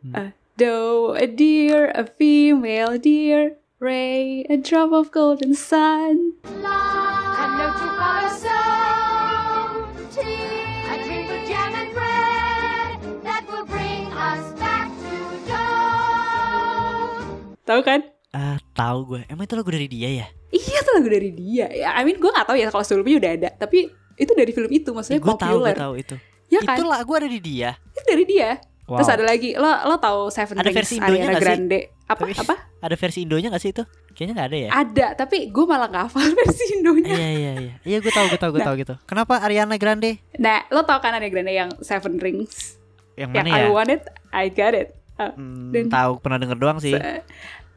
Hmm. 0.01 0.13
Uh, 0.17 0.29
Though 0.59 1.15
a 1.15 1.23
deer, 1.23 1.87
a 1.95 2.03
female 2.03 2.99
deer, 2.99 3.55
ray, 3.79 4.43
a 4.51 4.59
drop 4.59 4.91
of 4.91 5.07
golden 5.07 5.55
sun. 5.55 6.35
And 6.43 7.51
no 7.55 7.71
to 7.79 7.87
corazon 7.95 9.87
tea. 10.11 10.83
A 10.83 10.99
drink 10.99 11.31
with 11.31 11.47
jam 11.47 11.71
and 11.71 11.95
bread 11.95 12.99
that 13.23 13.47
will 13.47 13.63
bring 13.71 14.11
us 14.11 14.51
back 14.59 14.91
to 14.91 15.15
dawn. 15.47 17.55
Tahu 17.63 17.79
kan? 17.79 18.03
Ah 18.35 18.59
tahu 18.75 19.15
gue 19.15 19.23
Emang 19.31 19.47
itu 19.47 19.55
lagu 19.55 19.71
dari 19.71 19.87
dia 19.87 20.11
ya? 20.11 20.27
Iya 20.51 20.83
itu 20.83 20.91
lagu 20.91 21.07
dari 21.07 21.31
dia. 21.31 21.71
Ya, 21.71 21.95
I 21.95 22.03
mean 22.03 22.19
gue 22.19 22.35
gak 22.35 22.51
tahu 22.51 22.59
ya 22.59 22.67
kalau 22.67 22.83
sebelumnya 22.83 23.15
udah 23.15 23.31
ada, 23.31 23.49
tapi 23.55 23.95
itu 24.19 24.31
dari 24.35 24.51
film 24.51 24.67
itu 24.67 24.91
maksudnya 24.91 25.23
Gue 25.23 25.39
tahu 25.39 25.63
gue 25.63 25.71
tahu 25.71 25.95
itu 25.95 26.19
Ya 26.51 26.59
kan? 26.67 26.75
Itu 26.75 26.83
lagu 26.83 27.15
ada 27.15 27.31
di 27.31 27.39
dia 27.39 27.79
Itu 27.95 28.03
dari 28.03 28.27
dia. 28.27 28.59
Wow. 28.89 28.97
Terus 28.97 29.11
ada 29.11 29.21
lagi, 29.21 29.53
lo 29.53 29.69
lo 29.85 29.95
tahu 29.95 30.19
Seven 30.27 30.57
Ada 30.57 30.65
Rings 30.65 30.77
versi 30.81 30.93
Indonya 30.97 31.13
Ariana 31.13 31.29
nggak 31.29 31.37
sih? 31.37 31.45
Grande 31.45 31.79
apa 32.03 32.19
Tapi- 32.19 32.33
apa? 32.41 32.55
Ada 32.79 32.95
versi 32.95 33.19
Indonya 33.21 33.47
gak 33.49 33.59
sih 33.59 33.69
itu? 33.69 33.83
Kayaknya 34.09 34.33
gak 34.33 34.47
ada 34.47 34.57
ya? 34.57 34.69
Ada, 34.73 35.07
tapi 35.13 35.37
gue 35.47 35.65
malah 35.65 35.87
gak 35.87 36.03
hafal 36.07 36.25
versi 36.39 36.63
Indonya. 36.73 37.11
Iya 37.11 37.29
iya 37.29 37.51
iya. 37.53 37.73
Iya 37.85 37.97
gue 37.99 38.09
tahu 38.09 38.25
gue 38.27 38.39
tahu 38.39 38.49
gue 38.49 38.59
Nah. 38.59 38.67
tahu 38.67 38.75
gitu. 38.77 38.95
Kenapa 39.05 39.33
Ariana 39.37 39.75
Grande? 39.75 40.17
Nah, 40.35 40.65
lo 40.67 40.81
tau 40.81 40.97
kan 40.97 41.11
Ariana 41.11 41.29
Grande 41.29 41.53
yang 41.53 41.69
Seven 41.79 42.17
Rings? 42.17 42.79
Yang 43.13 43.29
yang 43.29 43.45
mana 43.45 43.49
I 43.51 43.61
ya? 43.61 43.69
want 43.69 43.89
it, 43.89 44.01
I 44.31 44.49
got 44.49 44.73
it. 44.73 44.97
Uh, 45.13 45.35
Hmm, 45.35 45.69
dan- 45.69 45.91
tahu 45.91 46.17
pernah 46.17 46.39
denger 46.39 46.57
doang 46.57 46.79
sih. 46.79 46.95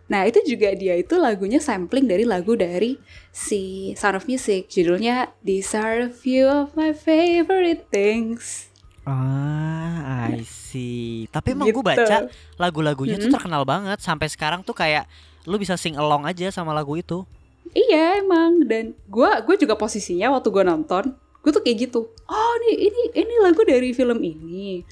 Nah 0.05 0.23
itu 0.23 0.39
juga 0.47 0.71
dia 0.73 0.95
itu 0.95 1.15
lagunya 1.15 1.57
sampling 1.57 2.05
dari 2.05 2.23
lagu 2.23 2.53
dari 2.53 3.01
si 3.29 3.61
Sound 3.93 4.15
of 4.15 4.25
Music 4.25 4.69
Judulnya 4.69 5.33
These 5.41 5.73
are 5.73 6.05
a 6.05 6.11
few 6.11 6.45
of 6.45 6.73
my 6.73 6.93
favorite 6.93 7.89
things 7.89 8.69
Ah, 9.03 10.31
I 10.31 10.43
see. 10.43 11.27
Tapi 11.29 11.53
emang 11.53 11.67
gue 11.67 11.75
Gitu. 11.75 11.83
baca 11.83 12.31
lagu-lagunya 12.57 13.17
tuh 13.17 13.27
Mm-mm. 13.27 13.35
terkenal 13.35 13.63
banget 13.63 13.99
sampai 13.99 14.27
sekarang 14.27 14.63
tuh 14.63 14.73
kayak 14.73 15.11
lu 15.45 15.59
bisa 15.59 15.75
sing 15.75 15.95
along 15.95 16.23
aja 16.23 16.49
sama 16.49 16.71
lagu 16.71 16.95
itu. 16.95 17.27
Iya 17.69 18.21
emang 18.21 18.63
Dan 18.63 18.93
gue 19.07 19.31
gue 19.43 19.57
juga 19.57 19.73
posisinya 19.75 20.29
waktu 20.31 20.51
gue 20.51 20.61
nonton 20.61 21.15
Gue 21.41 21.51
tuh 21.51 21.63
kayak 21.63 21.89
gitu 21.89 22.05
Oh 22.27 22.53
ini 22.61 22.85
ini 22.85 23.03
ini 23.17 23.35
lagu 23.41 23.65
dari 23.65 23.91
film 23.91 24.21
ini 24.21 24.85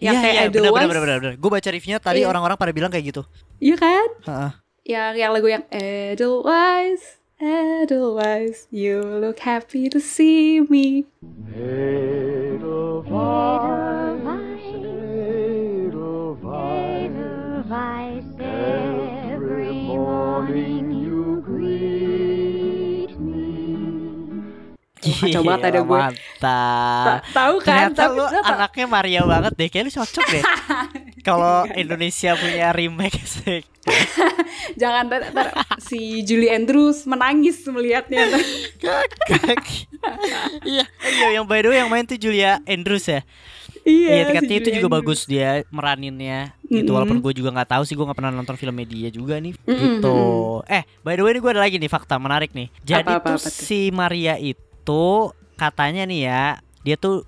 Yang 0.00 0.14
kayak 0.22 0.32
iya, 0.32 0.42
bener, 0.48 0.62
Edelweiss 0.64 0.88
bener, 0.88 1.00
bener, 1.04 1.16
bener. 1.20 1.34
Gue 1.36 1.50
baca 1.52 1.68
reviewnya 1.68 2.00
tadi 2.00 2.24
Iya. 2.24 2.30
orang-orang 2.30 2.56
pada 2.56 2.72
bilang 2.72 2.88
kayak 2.88 3.12
gitu. 3.12 3.22
Iya 3.60 3.76
kan 3.76 4.06
Heeh. 4.24 4.50
Yang, 4.88 5.12
yang 5.20 5.30
lagu 5.36 5.48
yang 5.52 5.64
Edelweiss 5.68 7.02
Edelweiss 7.36 8.72
You 8.72 9.04
look 9.20 9.44
happy 9.44 9.92
to 9.92 10.00
see 10.00 10.64
me 10.64 11.04
every 19.34 19.72
morning 19.90 20.94
you 20.94 21.42
greet 21.42 23.10
me. 23.18 23.50
kacau 25.02 25.42
banget 25.42 25.74
ada 25.74 25.80
gue. 25.82 25.98
Mantap. 25.98 26.22
Ta- 26.40 27.22
Tahu 27.34 27.54
kan 27.60 27.90
Ternyata 27.90 28.02
Tapi 28.06 28.14
lu 28.14 28.24
anaknya 28.46 28.86
Maria 28.86 29.22
banget 29.26 29.52
deh. 29.58 29.68
Kayak 29.68 29.84
lu 29.90 29.92
cocok 29.98 30.24
deh. 30.30 30.44
Kalau 31.26 31.66
Indonesia 31.74 32.38
punya 32.38 32.70
remake 32.70 33.18
sih. 33.26 33.66
Jangan 34.80 35.10
ntar, 35.10 35.22
ntar 35.32 35.48
si 35.82 36.22
Julie 36.24 36.52
Andrews 36.52 37.04
menangis 37.04 37.64
melihatnya. 37.66 38.28
Kakak. 38.82 39.90
Iya, 40.64 40.84
iya 40.86 41.28
yang 41.32 41.44
by 41.44 41.60
the 41.60 41.68
way 41.68 41.78
yang 41.78 41.88
main 41.88 42.04
tuh 42.04 42.16
Julia 42.16 42.58
Andrews 42.64 43.04
ya. 43.04 43.20
iya, 43.82 44.24
Iya, 44.24 44.24
katanya 44.32 44.48
si 44.50 44.62
itu 44.62 44.70
juga 44.72 44.88
Andrews. 44.88 44.96
bagus 44.96 45.20
dia 45.24 45.48
meraninnya. 45.68 46.56
Gitu 46.62 46.82
Mm-mm. 46.82 46.94
walaupun 46.94 47.18
gue 47.20 47.32
juga 47.34 47.52
nggak 47.52 47.70
tahu 47.70 47.82
sih 47.84 47.92
gue 47.92 48.02
nggak 48.02 48.16
pernah 48.16 48.32
nonton 48.32 48.54
filmnya 48.54 48.86
dia 48.86 49.08
juga 49.08 49.36
nih. 49.36 49.52
Mm-mm, 49.58 49.76
Gitu. 49.76 50.18
Eh, 50.66 50.82
by 51.00 51.14
the 51.14 51.22
way 51.22 51.32
ini 51.32 51.40
gue 51.40 51.52
ada 51.52 51.60
lagi 51.60 51.76
nih 51.76 51.88
fakta 51.88 52.16
menarik 52.16 52.50
nih. 52.50 52.68
Jadi 52.80 53.12
Apa, 53.12 53.20
apa, 53.20 53.28
tuh 53.28 53.36
apa 53.38 53.48
si 53.50 53.90
Maria 53.90 54.34
itu 54.36 55.04
katanya 55.54 56.02
nih 56.02 56.20
ya, 56.24 56.44
dia 56.80 56.96
tuh 56.96 57.22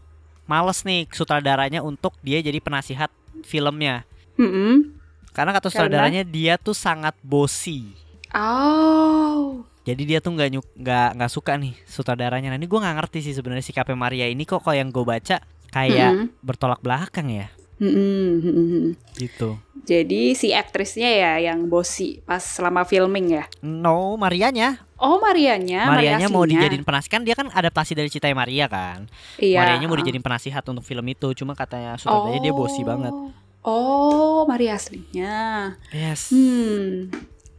males 0.45 0.81
nih 0.83 1.05
sutradaranya 1.11 1.81
untuk 1.81 2.17
dia 2.21 2.41
jadi 2.41 2.57
penasihat 2.59 3.11
filmnya. 3.43 4.03
Mm-mm. 4.35 4.97
Karena 5.31 5.53
kata 5.53 5.69
sutradaranya 5.69 6.25
dia 6.25 6.57
tuh 6.57 6.73
sangat 6.73 7.13
bossy. 7.21 7.93
Oh. 8.33 9.61
Jadi 9.87 10.03
dia 10.03 10.19
tuh 10.19 10.35
nggak 10.35 10.51
nyuk 10.51 10.67
nggak 10.83 11.09
nggak 11.15 11.31
suka 11.31 11.55
nih 11.55 11.79
sutradaranya. 11.87 12.51
Nah 12.51 12.59
ini 12.59 12.67
gue 12.67 12.81
nggak 12.83 12.97
ngerti 12.99 13.31
sih 13.31 13.35
sebenarnya 13.39 13.63
sikapnya 13.63 13.95
Maria 13.95 14.27
ini 14.27 14.43
kok 14.43 14.67
kok 14.67 14.75
yang 14.75 14.91
gue 14.91 15.07
baca 15.07 15.39
kayak 15.71 16.11
Mm-mm. 16.11 16.27
bertolak 16.43 16.83
belakang 16.83 17.31
ya. 17.31 17.47
Mm-mm, 17.77 18.41
mm-mm. 18.41 18.85
gitu. 19.21 19.61
Jadi 19.85 20.33
si 20.33 20.51
aktrisnya 20.57 21.13
ya 21.13 21.33
yang 21.53 21.69
bosi 21.69 22.25
pas 22.25 22.41
selama 22.43 22.83
filming 22.83 23.37
ya. 23.39 23.45
No, 23.63 24.19
Marianya. 24.19 24.83
Oh 24.97 25.21
Marianya, 25.21 25.85
Marianya 25.85 26.33
mau 26.33 26.49
dijadiin 26.49 26.81
penasihat 26.81 27.21
kan 27.21 27.23
dia 27.23 27.37
kan 27.37 27.53
adaptasi 27.53 27.93
dari 27.93 28.09
Citai 28.09 28.33
Maria 28.33 28.65
kan. 28.67 29.07
Iya. 29.37 29.61
Marianya 29.61 29.87
mau 29.93 29.95
dijadiin 30.01 30.25
penasihat 30.25 30.65
untuk 30.73 30.83
film 30.89 31.05
itu, 31.05 31.37
cuma 31.37 31.53
katanya 31.53 32.01
sutradaranya 32.01 32.41
dia 32.41 32.55
bosi 32.57 32.81
banget. 32.81 33.13
Oh, 33.61 34.49
Maria 34.49 34.81
aslinya. 34.81 35.77
Yes. 35.93 36.33
Hmm. 36.33 37.13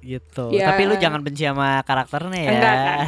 Gitu. 0.07 0.45
Ya. 0.55 0.71
Tapi 0.71 0.87
lu 0.87 0.95
jangan 0.95 1.19
benci 1.19 1.43
sama 1.43 1.83
karakternya 1.83 2.39
ya. 2.39 2.49
Enggak, 2.49 2.73
enggak. 2.73 2.99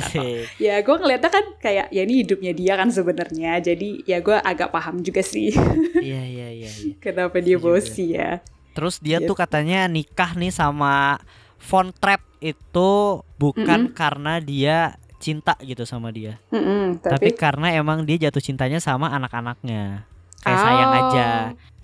Ya 0.59 0.75
gue 0.77 0.95
ngeliatnya 0.99 1.31
kan 1.31 1.45
kayak 1.57 1.87
ya 1.89 2.01
ini 2.03 2.13
hidupnya 2.19 2.51
dia 2.51 2.73
kan 2.75 2.91
sebenarnya. 2.91 3.63
Jadi 3.63 4.03
ya 4.03 4.19
gue 4.19 4.35
agak 4.35 4.69
paham 4.69 4.99
juga 4.99 5.23
sih 5.23 5.55
Iya 5.95 6.21
iya 6.21 6.47
iya. 6.51 6.67
iya. 6.67 6.93
kenapa 6.99 7.39
dia 7.39 7.55
bosi 7.55 8.13
ya. 8.13 8.43
Terus 8.75 8.99
dia 8.99 9.17
tuh 9.17 9.31
Gitu. 9.31 9.39
katanya 9.39 9.87
nikah 9.87 10.35
nih 10.35 10.51
sama 10.51 11.23
Von 11.61 11.91
Trapp 11.91 12.23
itu 12.39 12.91
bukan 13.35 13.91
karena 13.91 14.39
dia 14.39 14.95
cinta 15.19 15.59
gitu 15.59 15.83
sama 15.83 16.15
dia, 16.15 16.39
Mm-mm, 16.47 17.03
tapi, 17.03 17.11
tapi, 17.11 17.29
karena 17.35 17.75
emang 17.75 18.07
dia 18.07 18.15
jatuh 18.15 18.39
cintanya 18.39 18.79
sama 18.79 19.11
anak-anaknya. 19.11 20.07
Kayak 20.39 20.55
Oh. 20.55 20.63
sayang 20.63 20.91
aja 20.95 21.27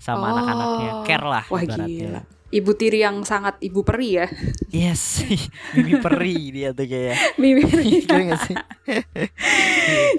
sama 0.00 0.24
Oh. 0.24 0.32
anak-anaknya, 0.32 0.90
care 1.04 1.26
lah 1.28 1.44
wah 1.44 1.60
gila. 1.60 2.24
Ibu 2.46 2.70
tiri 2.72 3.02
yang 3.02 3.20
sangat 3.22 3.58
ibu 3.58 3.82
peri 3.82 4.16
ya. 4.16 4.26
Yes, 4.68 5.26
Mimi 5.74 5.98
peri 5.98 6.36
dia 6.50 6.70
tuh 6.70 6.86
kayak. 6.86 7.16
Mimi 7.42 7.66
Iya 7.66 8.16
nggak 8.26 8.40
sih? 8.42 8.56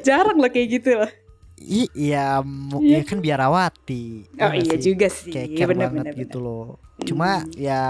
jarang 0.04 0.38
lah 0.38 0.50
kayak 0.50 0.68
gitu 0.70 0.90
loh. 0.96 1.12
I- 1.58 1.90
Iya, 1.90 2.44
Iya. 2.78 3.00
ya 3.00 3.02
kan 3.04 3.18
biarawati. 3.18 4.28
Oh 4.38 4.52
nggak 4.52 4.54
iya 4.60 4.76
sih? 4.76 4.84
juga 4.86 5.08
sih. 5.08 5.32
Kayak 5.32 5.50
care 5.54 5.68
bener, 5.68 5.80
banget 5.90 6.06
bener, 6.06 6.14
gitu 6.20 6.38
bener. 6.38 6.46
loh. 6.46 6.68
Cuma 7.02 7.30
ya 7.54 7.84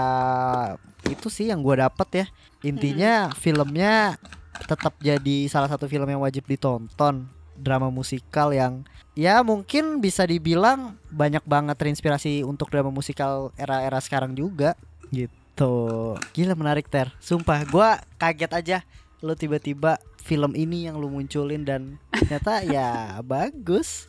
itu 1.04 1.28
sih 1.28 1.50
yang 1.50 1.60
gua 1.60 1.86
dapet 1.86 2.08
ya. 2.14 2.26
Intinya 2.60 3.30
filmnya 3.34 4.16
tetap 4.64 4.94
jadi 4.98 5.46
salah 5.46 5.66
satu 5.66 5.86
film 5.86 6.06
yang 6.06 6.18
wajib 6.18 6.42
ditonton. 6.44 7.28
Drama 7.58 7.90
musikal 7.90 8.54
yang 8.54 8.86
ya 9.18 9.42
mungkin 9.42 9.98
bisa 9.98 10.22
dibilang 10.24 10.94
banyak 11.10 11.42
banget 11.42 11.74
terinspirasi 11.74 12.46
untuk 12.46 12.70
drama 12.70 12.94
musikal 12.94 13.50
era-era 13.58 13.98
sekarang 13.98 14.32
juga 14.32 14.78
gitu. 15.10 16.14
Gila 16.32 16.54
menarik 16.54 16.86
Ter. 16.86 17.10
Sumpah 17.18 17.66
gua 17.66 17.98
kaget 18.16 18.52
aja 18.54 18.78
lu 19.18 19.34
tiba-tiba 19.34 19.98
film 20.22 20.54
ini 20.54 20.86
yang 20.86 21.00
lu 21.00 21.10
munculin 21.10 21.66
dan 21.66 21.98
ternyata 22.14 22.62
ya 22.74 23.18
bagus. 23.26 24.06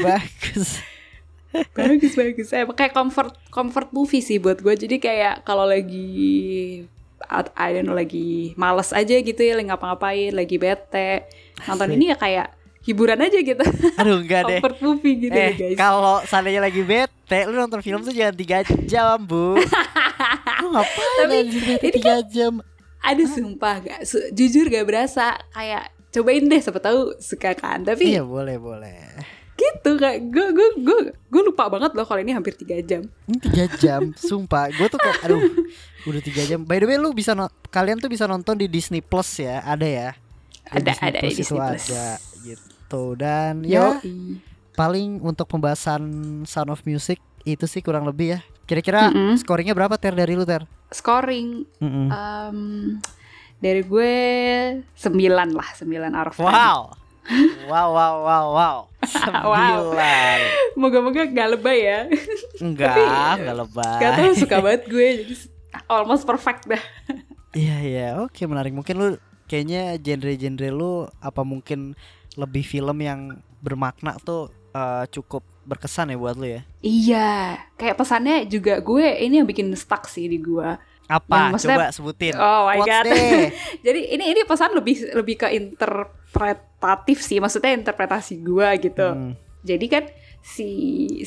bagus. 0.00 0.80
bagus 1.72 2.12
bagus 2.12 2.48
eh, 2.52 2.68
kayak 2.76 2.92
comfort 2.92 3.32
comfort 3.48 3.88
movie 3.88 4.20
sih 4.20 4.36
buat 4.36 4.60
gue 4.60 4.74
jadi 4.76 4.96
kayak 5.00 5.34
kalau 5.48 5.64
lagi 5.64 6.84
I 7.56 7.72
don't 7.72 7.88
know 7.88 7.96
lagi 7.96 8.52
males 8.60 8.92
aja 8.92 9.16
gitu 9.16 9.40
ya 9.40 9.56
lagi 9.56 9.72
ngapa-ngapain 9.72 10.36
lagi 10.36 10.60
bete 10.60 11.24
nonton 11.64 11.88
Asik. 11.88 11.96
ini 11.96 12.04
ya 12.12 12.16
kayak 12.20 12.48
hiburan 12.88 13.20
aja 13.20 13.38
gitu. 13.38 13.60
Aduh 13.94 14.18
enggak 14.18 14.42
deh. 14.48 14.58
comfort 14.58 14.78
movie 14.80 15.14
gitu 15.20 15.36
eh 15.36 15.52
ya 15.52 15.52
guys. 15.54 15.76
kalau 15.76 16.24
seandainya 16.24 16.62
lagi 16.62 16.80
bete 16.80 17.44
lu 17.44 17.54
nonton 17.54 17.78
film 17.78 18.00
tuh 18.00 18.10
jangan 18.10 18.32
tiga 18.32 18.58
jam 18.82 19.20
bu. 19.20 19.60
Lu 20.58 20.72
ngapain 20.72 21.10
Tapi 21.20 21.34
anjir 21.38 21.62
bete 21.62 21.84
ini 21.84 21.94
tiga 21.94 22.14
jam? 22.24 22.52
Ada 22.98 23.24
sumpah 23.28 23.74
gak 23.78 24.00
su- 24.02 24.26
jujur 24.32 24.66
gak 24.66 24.82
berasa. 24.82 25.38
Kayak 25.48 25.86
cobain 26.08 26.42
deh 26.42 26.58
siapa 26.58 26.78
tahu 26.78 27.14
suka 27.18 27.52
kan. 27.52 27.84
Tapi 27.84 28.10
iya 28.10 28.24
boleh 28.24 28.56
boleh. 28.56 28.96
gitu 29.54 29.94
kayak 29.94 30.22
gue 30.24 30.46
gue 30.50 30.68
gue 30.80 30.98
gue 31.10 31.42
lupa 31.44 31.66
banget 31.66 31.90
loh 31.92 32.02
kalau 32.02 32.18
ini 32.18 32.30
hampir 32.30 32.54
tiga 32.54 32.78
jam. 32.80 33.06
Ini 33.24 33.38
tiga 33.40 33.64
jam 33.76 34.00
sumpah. 34.28 34.70
Gue 34.72 34.86
tuh 34.86 34.96
kayak 34.96 35.18
aduh 35.22 35.42
udah 36.04 36.20
tiga 36.20 36.42
jam. 36.44 36.62
By 36.62 36.78
the 36.78 36.86
way 36.86 36.96
lu 36.96 37.10
bisa 37.12 37.34
no- 37.34 37.50
kalian 37.68 37.98
tuh 37.98 38.06
bisa 38.06 38.24
nonton 38.24 38.54
di 38.54 38.66
Disney 38.66 38.98
Plus 38.98 39.28
ya 39.36 39.60
ada 39.60 39.84
ya? 39.84 40.08
Di 40.64 40.74
Ada- 40.74 40.86
Disney 40.88 41.06
ada 41.06 41.18
Plus 41.18 41.34
Disney 41.34 41.58
Plus. 41.60 41.84
ada 41.86 42.04
gitu 42.40 42.66
dan 43.14 43.60
ya 43.62 44.00
Yoi. 44.00 44.40
paling 44.72 45.20
untuk 45.20 45.44
pembahasan 45.44 46.02
Sound 46.44 46.72
of 46.72 46.80
Music 46.82 47.20
itu 47.44 47.64
sih 47.64 47.80
kurang 47.80 48.08
lebih 48.08 48.36
ya 48.36 48.40
kira-kira 48.64 49.08
Mm-mm. 49.08 49.36
scoringnya 49.40 49.72
berapa 49.72 49.96
ter 49.96 50.12
dari 50.12 50.32
lu 50.32 50.44
ter 50.44 50.64
scoring 50.88 51.64
Mm-mm. 51.80 52.08
em, 52.08 52.58
dari 53.58 53.82
gue 53.82 54.14
sembilan 54.94 55.48
lah 55.50 55.68
sembilan 55.74 56.10
out 56.14 56.28
of 56.30 56.36
10. 56.38 56.46
Wow. 56.48 56.80
Wow 57.68 57.88
wow 57.92 58.14
wow 58.24 58.46
wow. 58.56 58.78
Sembilan. 59.04 60.38
Moga-moga 60.80 61.28
gak 61.28 61.48
lebay 61.60 61.78
ya. 61.84 62.00
Enggak, 62.56 62.96
Tapi, 62.96 63.02
enggak 63.44 63.56
lebay. 63.68 63.98
Gak 64.00 64.10
tau 64.16 64.32
suka 64.32 64.56
banget 64.64 64.82
gue 64.88 65.06
jadi 65.20 65.34
almost 65.92 66.24
perfect 66.24 66.72
dah. 66.72 66.80
Iya 67.52 67.76
iya, 67.84 68.06
oke 68.24 68.40
menarik. 68.48 68.72
Mungkin 68.72 68.94
lu 68.96 69.08
kayaknya 69.44 70.00
genre-genre 70.00 70.68
lu 70.72 70.92
apa 71.20 71.44
mungkin 71.44 71.92
lebih 72.34 72.60
film 72.60 72.98
yang 72.98 73.20
bermakna 73.58 74.18
tuh 74.20 74.50
eh, 74.70 75.04
cukup 75.08 75.40
berkesan 75.64 76.08
ya 76.08 76.16
buat 76.16 76.32
lu 76.34 76.48
ya. 76.48 76.60
Iya, 76.80 77.30
kayak 77.76 77.96
pesannya 77.96 78.48
juga 78.48 78.80
gue 78.80 79.04
ini 79.20 79.36
yang 79.36 79.48
bikin 79.48 79.68
stuck 79.76 80.08
sih 80.08 80.24
di 80.24 80.40
gue. 80.40 80.64
Apa? 81.08 81.28
Yang 81.28 81.52
maksudnya- 81.52 81.78
Coba 81.78 81.88
sebutin. 81.92 82.32
Oh 82.36 82.62
my 82.64 82.76
Quotes 82.80 82.88
god. 82.88 83.04
jadi 83.86 84.00
ini 84.12 84.24
ini 84.32 84.40
pesan 84.44 84.72
lebih 84.72 85.12
lebih 85.12 85.36
ke 85.36 85.48
interpretatif 85.52 87.20
sih, 87.20 87.36
maksudnya 87.36 87.72
interpretasi 87.74 88.40
gue 88.40 88.68
gitu. 88.80 89.08
Hmm. 89.08 89.32
Jadi 89.60 89.86
kan 89.88 90.04
si 90.40 90.68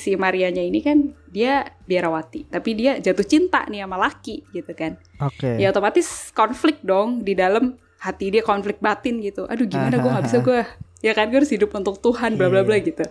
si 0.02 0.18
Marianya 0.18 0.66
ini 0.66 0.82
kan 0.82 1.14
dia 1.30 1.70
biarawati, 1.86 2.50
tapi 2.50 2.74
dia 2.74 2.98
jatuh 2.98 3.26
cinta 3.26 3.70
nih 3.70 3.86
sama 3.86 3.98
laki 4.00 4.42
gitu 4.50 4.72
kan. 4.74 4.98
Oke. 5.22 5.62
ya 5.62 5.70
otomatis 5.70 6.34
konflik 6.34 6.82
dong 6.82 7.22
di 7.22 7.38
dalam 7.38 7.78
hati 8.02 8.34
dia 8.34 8.42
konflik 8.42 8.82
batin 8.82 9.22
gitu 9.22 9.46
aduh 9.46 9.70
gimana 9.70 10.02
gue 10.02 10.10
nggak 10.10 10.26
bisa 10.26 10.42
gue 10.42 10.66
ya 11.02 11.12
kan 11.12 11.28
gue 11.28 11.38
harus 11.38 11.50
hidup 11.50 11.70
untuk 11.72 11.98
Tuhan 11.98 12.34
bla 12.34 12.48
bla 12.48 12.62
bla 12.62 12.76
Iya. 12.76 12.86
gitu. 12.86 13.04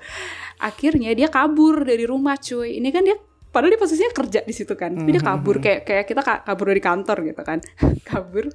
Akhirnya 0.56 1.10
dia 1.12 1.26
kabur 1.26 1.82
dari 1.82 2.04
rumah 2.04 2.34
cuy. 2.34 2.78
Ini 2.78 2.88
kan 2.88 3.02
dia 3.02 3.16
padahal 3.50 3.74
dia 3.74 3.80
posisinya 3.80 4.12
kerja 4.12 4.40
di 4.40 4.52
situ 4.52 4.74
kan. 4.74 4.94
Tapi 4.94 5.10
dia 5.10 5.20
kabur 5.20 5.58
kayak 5.58 5.82
kayak 5.82 6.04
kita 6.06 6.20
ka- 6.20 6.42
kabur 6.44 6.66
dari 6.68 6.78
kantor 6.80 7.18
gitu 7.24 7.42
kan. 7.42 7.58
Kabur 8.08 8.46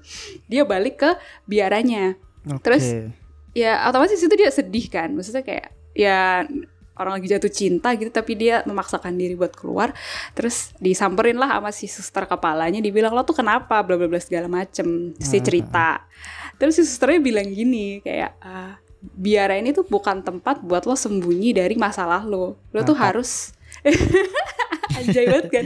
dia 0.45 0.63
balik 0.63 0.95
ke 0.97 1.09
biaranya. 1.45 2.15
Oke. 2.45 2.61
terus 2.61 2.85
ya 3.51 3.85
otomatis 3.85 4.17
itu 4.17 4.31
dia 4.31 4.47
sedih 4.49 4.87
kan. 4.87 5.11
Maksudnya 5.11 5.41
kayak 5.41 5.67
ya 5.91 6.45
orang 6.95 7.19
lagi 7.19 7.27
jatuh 7.27 7.51
cinta 7.51 7.91
gitu 7.91 8.07
tapi 8.07 8.39
dia 8.39 8.63
memaksakan 8.63 9.15
diri 9.15 9.35
buat 9.35 9.51
keluar. 9.51 9.91
Terus 10.31 10.71
disamperin 10.77 11.35
lah 11.35 11.51
sama 11.51 11.71
si 11.71 11.87
suster 11.87 12.23
kepalanya 12.23 12.79
dibilang 12.79 13.11
lo 13.11 13.23
tuh 13.23 13.35
kenapa? 13.35 13.83
bla 13.83 13.95
bla 13.95 14.05
bla 14.05 14.21
segala 14.21 14.47
macem. 14.47 15.11
Terus 15.11 15.27
dia 15.29 15.41
cerita. 15.41 15.89
Terus 16.55 16.77
si 16.77 16.83
susternya 16.83 17.19
bilang 17.19 17.49
gini 17.49 17.99
kayak 17.99 18.31
"Ah, 18.39 18.79
biara 19.13 19.59
ini 19.59 19.75
tuh 19.75 19.85
bukan 19.85 20.25
tempat 20.25 20.65
buat 20.65 20.89
lo 20.89 20.97
sembunyi 20.97 21.53
dari 21.53 21.75
masalah 21.77 22.25
lo. 22.25 22.57
Lo 22.73 22.81
tuh 22.81 22.97
harus 22.97 23.53
Anjay 24.97 25.25
banget 25.29 25.49
kan? 25.51 25.65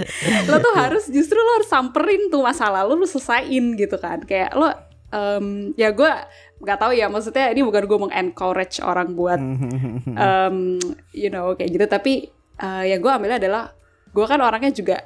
Lo 0.50 0.58
tuh 0.60 0.74
harus 0.76 1.08
justru 1.08 1.38
lo 1.38 1.62
harus 1.62 1.70
samperin 1.70 2.28
tuh 2.28 2.42
masalah 2.44 2.84
lo 2.84 3.00
Lo 3.00 3.08
selesain 3.08 3.76
gitu 3.78 3.96
kan. 3.96 4.24
Kayak 4.26 4.52
lo 4.58 4.68
em, 5.14 5.72
Ya 5.80 5.94
gue 5.96 6.12
nggak 6.60 6.80
tahu 6.80 6.92
ya 6.92 7.08
Maksudnya 7.08 7.54
ini 7.56 7.62
bukan 7.64 7.84
gue 7.88 7.98
encourage 8.12 8.84
orang 8.84 9.16
buat 9.16 9.40
em, 10.26 10.80
You 11.16 11.30
know 11.32 11.56
kayak 11.56 11.70
gitu. 11.72 11.86
Tapi 11.86 12.14
eh, 12.60 12.84
ya 12.90 12.98
gue 13.00 13.12
ambilnya 13.12 13.40
adalah 13.40 13.64
Gue 14.10 14.26
kan 14.26 14.42
orangnya 14.42 14.74
juga 14.74 14.98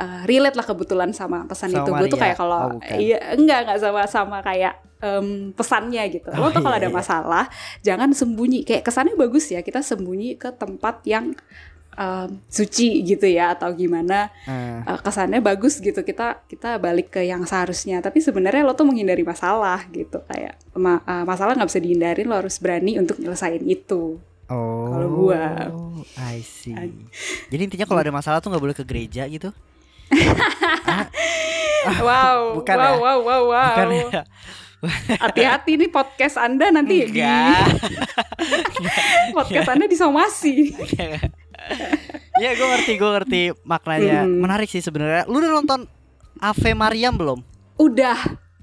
eh, 0.00 0.20
relate 0.24 0.56
lah 0.56 0.64
kebetulan 0.64 1.12
sama 1.12 1.44
pesan 1.44 1.68
Sama 1.70 1.84
itu 1.84 1.90
Gue 1.92 2.08
tuh 2.08 2.18
kayak 2.18 2.36
kalau 2.36 2.72
Oh. 2.72 2.80
Iya 2.96 3.36
enggak 3.36 3.68
enggak 3.68 3.78
sama 3.78 4.02
sama 4.08 4.38
kayak 4.40 4.74
em, 4.98 5.52
pesannya 5.52 6.02
gitu 6.08 6.28
Oh, 6.32 6.40
Lo 6.40 6.48
tuh 6.48 6.60
kalau 6.60 6.76
iya, 6.76 6.82
ada 6.82 6.90
iya. 6.90 6.96
masalah 6.96 7.44
Jangan 7.80 8.10
sembunyi 8.10 8.64
Kayak 8.64 8.88
kesannya 8.88 9.14
bagus 9.14 9.48
ya 9.48 9.60
Kita 9.60 9.80
sembunyi 9.80 10.34
ke 10.34 10.48
tempat 10.56 11.04
yang 11.04 11.36
em, 11.94 12.28
suci 12.48 13.02
gitu 13.02 13.26
ya 13.26 13.52
atau 13.52 13.68
gimana 13.72 14.30
Eh, 14.48 14.80
eh, 14.80 14.98
kesannya 15.00 15.40
bagus 15.40 15.78
gitu 15.78 16.00
kita 16.00 16.40
kita 16.46 16.78
balik 16.78 17.12
ke 17.12 17.20
yang 17.22 17.44
seharusnya 17.44 18.00
tapi 18.00 18.22
sebenarnya 18.22 18.62
lo 18.62 18.72
tuh 18.72 18.86
menghindari 18.88 19.20
masalah 19.20 19.84
gitu 19.90 20.22
kayak 20.24 20.56
ma- 20.74 21.02
eh, 21.02 21.24
masalah 21.26 21.52
nggak 21.58 21.68
bisa 21.68 21.82
dihindarin 21.82 22.26
lo 22.26 22.40
harus 22.40 22.56
berani 22.56 22.96
untuk 22.96 23.18
nyelesain 23.18 23.60
itu 23.66 24.16
oh. 24.48 24.88
Kalau 24.90 25.08
gua. 25.12 25.44
I 26.16 26.40
see. 26.42 26.74
Jadi 27.52 27.60
intinya 27.60 27.86
kalau 27.86 28.00
ada 28.00 28.10
masalah 28.10 28.38
tuh 28.40 28.50
nggak 28.50 28.64
boleh 28.64 28.74
ke 28.74 28.82
gereja 28.82 29.22
gitu. 29.28 29.54
Wow 32.00 32.54
bukan 32.54 32.76
wow, 32.76 32.84
ya? 32.84 32.96
wow 32.96 33.18
wow 33.20 33.42
wow 33.46 33.72
Bukan 33.72 33.88
ya? 33.92 34.22
hati-hati 35.18 35.76
nih 35.76 35.88
podcast 35.88 36.36
anda 36.36 36.70
nanti 36.70 37.04
di 37.04 37.20
Enggak. 37.20 37.68
podcast 39.36 39.68
anda 39.68 39.84
disomasi 39.84 40.72
Iya 42.34 42.56
gue 42.56 42.66
ngerti 42.66 42.92
gue 42.96 43.10
ngerti 43.12 43.40
maknanya 43.62 44.24
Hmm. 44.24 44.40
menarik 44.40 44.64
sih 44.66 44.80
sebenarnya. 44.80 45.28
Lu 45.28 45.38
udah 45.38 45.52
nonton 45.52 45.80
Ave 46.38 46.72
Mariam 46.72 47.14
belum? 47.14 47.40
udah 47.76 48.16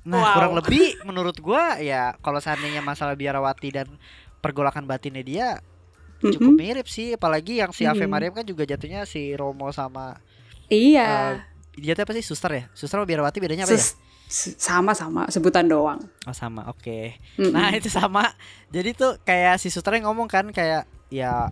Nah 0.03 0.17
Wow. 0.17 0.33
kurang 0.33 0.53
lebih 0.55 0.85
menurut 1.07 1.37
gua 1.37 1.77
ya 1.77 2.15
kalau 2.17 2.37
seandainya 2.37 2.79
masalah 2.79 3.13
biarawati 3.13 3.69
dan 3.71 3.87
pergolakan 4.39 4.83
batinnya 4.83 5.19
dia 5.19 5.47
cukup 6.17 6.49
Mm-mm. 6.49 6.57
mirip 6.57 6.87
sih 6.87 7.13
apalagi 7.13 7.59
yang 7.59 7.69
si 7.69 7.83
Ave 7.83 8.01
Mm. 8.01 8.09
Mariam 8.09 8.33
kan 8.33 8.41
juga 8.41 8.63
jatuhnya 8.63 9.03
si 9.03 9.29
Romo 9.31 9.69
sama 9.69 10.17
Iya. 10.67 11.41
dia 11.73 11.93
tuh 11.93 12.03
apa 12.03 12.13
sih? 12.13 12.25
Suster 12.25 12.51
ya? 12.51 12.63
Suster 12.73 12.97
sama 12.97 13.05
biarawati 13.05 13.37
bedanya 13.37 13.63
apa 13.63 13.73
ya? 13.73 13.79
Ses- 13.79 13.95
se- 14.27 14.55
sama-sama 14.57 15.29
sebutan 15.29 15.65
doang. 15.65 16.01
oh 16.25 16.35
sama. 16.35 16.67
Oke. 16.67 17.15
Mm-mm. 17.37 17.53
nah 17.53 17.71
itu 17.71 17.87
sama. 17.87 18.33
Jadi 18.67 18.91
tuh 18.91 19.15
kayak 19.21 19.55
si 19.57 19.69
susternya 19.69 20.03
ngomong 20.03 20.27
kan 20.27 20.49
kayak 20.49 20.83
ya 21.07 21.47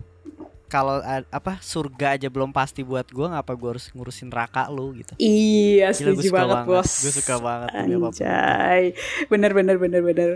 kalau 0.66 0.98
apa 1.28 1.58
surga 1.58 2.14
aja 2.14 2.26
belum 2.26 2.50
pasti 2.50 2.80
buat 2.80 3.06
gua 3.08 3.30
ngapa 3.32 3.52
gua 3.52 3.70
harus 3.72 3.86
ngurusin 3.90 4.26
neraka 4.26 4.66
lu 4.66 4.94
gitu 4.94 5.14
Iya, 5.16 5.90
Gila, 5.90 5.96
setuju 6.12 6.18
gua 6.18 6.22
suka 6.26 6.42
banget, 6.44 6.66
bos. 6.66 6.90
gue 6.98 7.12
suka 7.14 7.34
banget. 7.38 7.68
Anjay. 7.72 8.82
Bener 9.26 9.50
bener 9.52 9.76
bener 9.76 10.02
bener. 10.02 10.30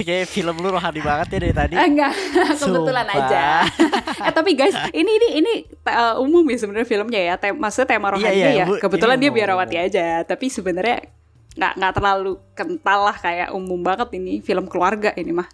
kayak 0.00 0.26
film 0.26 0.56
lu 0.56 0.68
rohani 0.70 1.00
banget 1.00 1.26
ya 1.30 1.38
dari 1.38 1.54
tadi 1.54 1.74
Ah, 1.74 1.84
enggak, 1.84 2.12
kebetulan 2.60 3.04
Sumpah. 3.04 3.24
aja. 3.24 3.44
eh 4.26 4.32
tapi 4.32 4.50
guys, 4.52 4.76
ini 4.92 5.10
ini 5.10 5.28
ini 5.38 5.52
uh, 5.86 6.16
umum 6.18 6.44
ya 6.44 6.56
sebenarnya 6.56 6.84
filmnya 6.86 7.20
ya. 7.22 7.34
Tem 7.36 7.52
maksudnya 7.52 7.88
tema 7.90 8.10
rohani 8.10 8.32
iya, 8.32 8.48
ya. 8.54 8.64
bu- 8.66 8.78
Kebetulan 8.78 9.16
ini 9.16 9.22
dia 9.22 9.28
umum, 9.28 9.38
biarawati 9.38 9.76
aja, 9.78 10.06
tapi 10.22 10.48
sebenarnya 10.48 11.08
nggak 11.50 11.72
nggak 11.76 11.92
terlalu 11.92 12.32
kental 12.52 13.00
lah 13.02 13.16
kayak 13.16 13.48
umum 13.50 13.80
banget 13.80 14.08
ini 14.14 14.38
film 14.38 14.64
keluarga 14.66 15.10
ini 15.14 15.32
mah. 15.32 15.48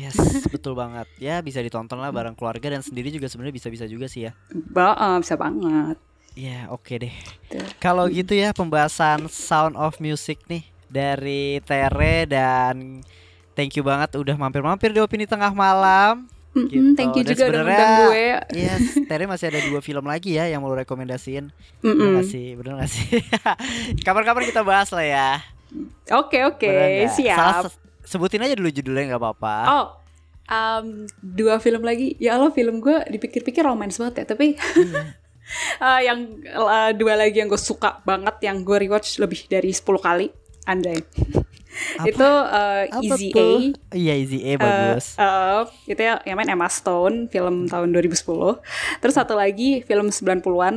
Yes 0.00 0.16
betul 0.52 0.72
banget 0.80 1.06
ya 1.26 1.34
bisa 1.46 1.58
ditonton 1.64 1.98
lah 2.02 2.10
bareng 2.16 2.36
keluarga 2.38 2.66
dan 2.74 2.82
sendiri 2.86 3.08
juga 3.14 3.26
sebenarnya 3.30 3.56
bisa-bisa 3.58 3.84
juga 3.94 4.06
sih 4.12 4.22
ya 4.28 4.32
Ba 4.74 4.88
eh, 5.04 5.16
bisa 5.22 5.34
banget. 5.42 5.96
ya 6.34 6.70
oke 6.70 6.94
deh 7.02 7.14
Tuh. 7.50 7.70
Kalau 7.82 8.06
gitu 8.08 8.32
ya 8.36 8.52
pembahasan 8.52 9.26
Sound 9.28 9.74
of 9.76 9.98
Music 9.98 10.38
nih 10.46 10.62
dari 10.86 11.58
Tere 11.64 12.28
dan 12.28 13.02
thank 13.56 13.74
you 13.76 13.84
banget 13.84 14.14
udah 14.16 14.36
mampir-mampir 14.36 14.90
di 14.94 15.00
opini 15.00 15.26
tengah 15.26 15.52
malam. 15.54 16.28
Gitu. 16.70 16.86
Thank 16.94 17.16
you 17.18 17.24
Dan 17.24 17.32
juga 17.34 17.44
udah 17.50 17.60
ngundang 17.66 17.90
gue. 17.96 18.22
Yes, 18.52 18.82
Tere 19.08 19.24
masih 19.26 19.50
ada 19.50 19.60
dua 19.62 19.80
film 19.80 20.04
lagi 20.06 20.36
ya 20.38 20.46
yang 20.46 20.60
mau 20.62 20.72
rekomendasiin. 20.74 21.50
Bener 21.94 22.10
Mm-mm. 22.10 22.14
gak 22.14 22.26
sih? 22.26 22.54
Bener 22.58 22.74
gak 22.80 22.90
sih? 22.90 23.06
Kapan-kapan 24.06 24.44
kita 24.46 24.62
bahas 24.62 24.90
lah 24.92 25.06
ya. 25.06 25.28
Oke 26.10 26.42
oke, 26.42 26.66
Bener 26.66 26.88
nggak? 26.94 27.16
siap. 27.16 27.36
Salah 27.36 27.70
sebutin 28.10 28.42
aja 28.42 28.58
dulu 28.58 28.66
judulnya 28.74 29.14
nggak 29.14 29.22
apa-apa. 29.22 29.54
Oh, 29.70 29.86
um, 30.50 31.06
dua 31.22 31.62
film 31.62 31.86
lagi. 31.86 32.18
Ya 32.18 32.34
Allah, 32.34 32.50
film 32.50 32.82
gue 32.82 33.06
dipikir-pikir 33.06 33.62
romance 33.62 34.02
banget 34.02 34.26
ya. 34.26 34.34
Tapi 34.34 34.58
Iya. 34.58 35.02
uh, 35.86 36.00
yang 36.02 36.18
uh, 36.58 36.90
dua 36.98 37.14
lagi 37.14 37.38
yang 37.38 37.46
gue 37.46 37.60
suka 37.60 38.02
banget, 38.02 38.42
yang 38.42 38.66
gue 38.66 38.76
rewatch 38.76 39.22
lebih 39.22 39.46
dari 39.46 39.70
10 39.70 39.86
kali. 40.02 40.26
Andai. 40.66 40.98
Apa? 41.70 42.06
itu 42.10 42.26
uh, 42.26 42.82
Apa 42.90 43.14
Easy 43.14 43.30
A. 43.30 43.34
tuh? 43.38 43.58
Iya 43.94 44.14
Easy 44.18 44.38
A 44.42 44.50
bagus. 44.58 45.14
Uh, 45.14 45.22
uh, 45.22 45.60
itu 45.86 46.02
ya, 46.02 46.18
yang 46.26 46.36
main 46.36 46.50
Emma 46.50 46.66
Stone, 46.66 47.30
film 47.30 47.70
tahun 47.70 47.94
2010. 47.94 48.58
Terus 48.98 49.14
satu 49.14 49.38
lagi 49.38 49.86
film 49.86 50.10
90-an, 50.10 50.74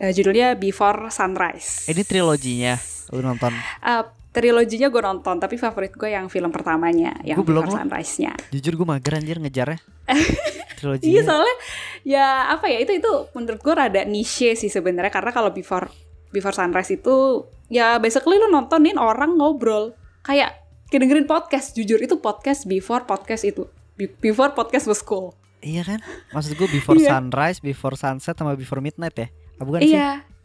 uh, 0.00 0.12
judulnya 0.12 0.56
Before 0.56 1.12
Sunrise. 1.12 1.86
Ini 1.92 2.02
triloginya. 2.08 2.74
Lu 3.12 3.20
nonton? 3.20 3.52
Uh, 3.84 4.04
triloginya 4.30 4.88
gue 4.88 5.02
nonton, 5.02 5.36
tapi 5.36 5.54
favorit 5.54 5.90
gue 5.90 6.06
yang 6.06 6.30
film 6.30 6.50
pertamanya, 6.50 7.18
yang 7.22 7.42
Gua 7.42 7.46
belum 7.46 7.62
Before 7.66 7.74
loh. 7.74 7.82
Sunrise-nya. 7.82 8.32
Jujur 8.50 8.72
gue 8.74 8.86
mager 8.86 9.12
anjir 9.18 9.36
ngejarnya. 9.38 9.78
triloginya. 10.78 11.10
Iya 11.12 11.20
soalnya 11.22 11.56
ya 12.00 12.26
apa 12.48 12.66
ya 12.66 12.80
itu 12.80 12.96
itu 12.96 13.12
menurut 13.36 13.60
gue 13.60 13.74
rada 13.76 14.00
niche 14.04 14.56
sih 14.56 14.72
sebenarnya 14.72 15.12
karena 15.12 15.28
kalau 15.28 15.52
before 15.52 15.92
before 16.32 16.56
sunrise 16.56 16.88
itu 16.88 17.44
ya 17.68 18.00
basically 18.00 18.40
lu 18.40 18.48
nontonin 18.48 18.96
orang 18.96 19.36
ngobrol 19.36 19.92
kayak 20.24 20.56
kedengerin 20.88 21.28
podcast 21.28 21.76
jujur 21.76 22.00
itu 22.00 22.16
podcast 22.16 22.64
before 22.64 23.04
podcast 23.04 23.44
itu 23.44 23.68
Be- 23.94 24.16
before 24.24 24.56
podcast 24.56 24.88
was 24.88 25.04
cool 25.04 25.36
Iya 25.60 25.84
kan? 25.84 26.00
Maksud 26.32 26.56
gue 26.56 26.68
before 26.72 26.96
Iya. 27.04 27.12
sunrise, 27.12 27.60
before 27.60 27.92
sunset, 27.92 28.32
sama 28.32 28.56
before 28.56 28.80
midnight 28.80 29.12
ya? 29.12 29.28
Ah, 29.60 29.68
bukan 29.68 29.84
sih? 29.84 29.92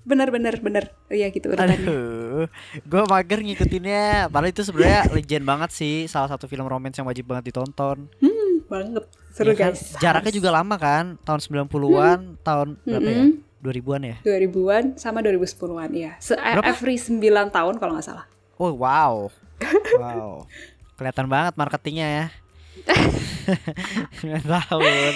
Benar 0.05 0.29
benar 0.29 0.55
benar 0.57 0.83
iya 1.09 1.27
gitu 1.27 1.49
urutannya 1.49 1.75
Aduh, 1.75 2.45
gue 2.79 3.01
mager 3.05 3.39
ngikutinnya. 3.41 4.29
Padahal 4.29 4.53
itu 4.53 4.61
sebenarnya 4.61 5.09
legend 5.17 5.43
banget 5.43 5.69
sih, 5.71 6.05
salah 6.05 6.29
satu 6.29 6.45
film 6.45 6.63
romance 6.63 6.95
yang 6.95 7.05
wajib 7.05 7.25
banget 7.25 7.49
ditonton. 7.49 8.05
hmm, 8.17 8.65
banget 8.65 9.03
seru 9.29 9.49
Ya 9.49 9.55
kan? 9.55 9.73
guys 9.73 9.97
Jaraknya 9.97 10.31
juga 10.31 10.49
lama 10.49 10.75
kan, 10.75 11.17
tahun 11.19 11.39
90-an, 11.41 12.19
tahun 12.39 12.67
berapa 12.79 13.01
ya? 13.03 13.23
Mm-mm. 13.25 13.29
2000-an 13.59 14.01
ya? 14.05 14.15
2000-an 14.21 14.83
sama 14.95 15.19
2010-an 15.19 15.89
ya 15.91 16.11
Se 16.19 16.37
Berapa? 16.37 16.69
every 16.69 16.95
9 16.95 17.17
tahun 17.49 17.73
kalau 17.75 17.97
nggak 17.97 18.05
salah 18.05 18.25
Oh, 18.55 18.71
wow. 18.71 19.33
Wow. 19.97 20.45
Kelihatan 20.95 21.25
banget 21.25 21.53
marketingnya 21.55 22.07
ya. 22.07 22.25
9 24.21 24.37
tahun. 24.45 25.11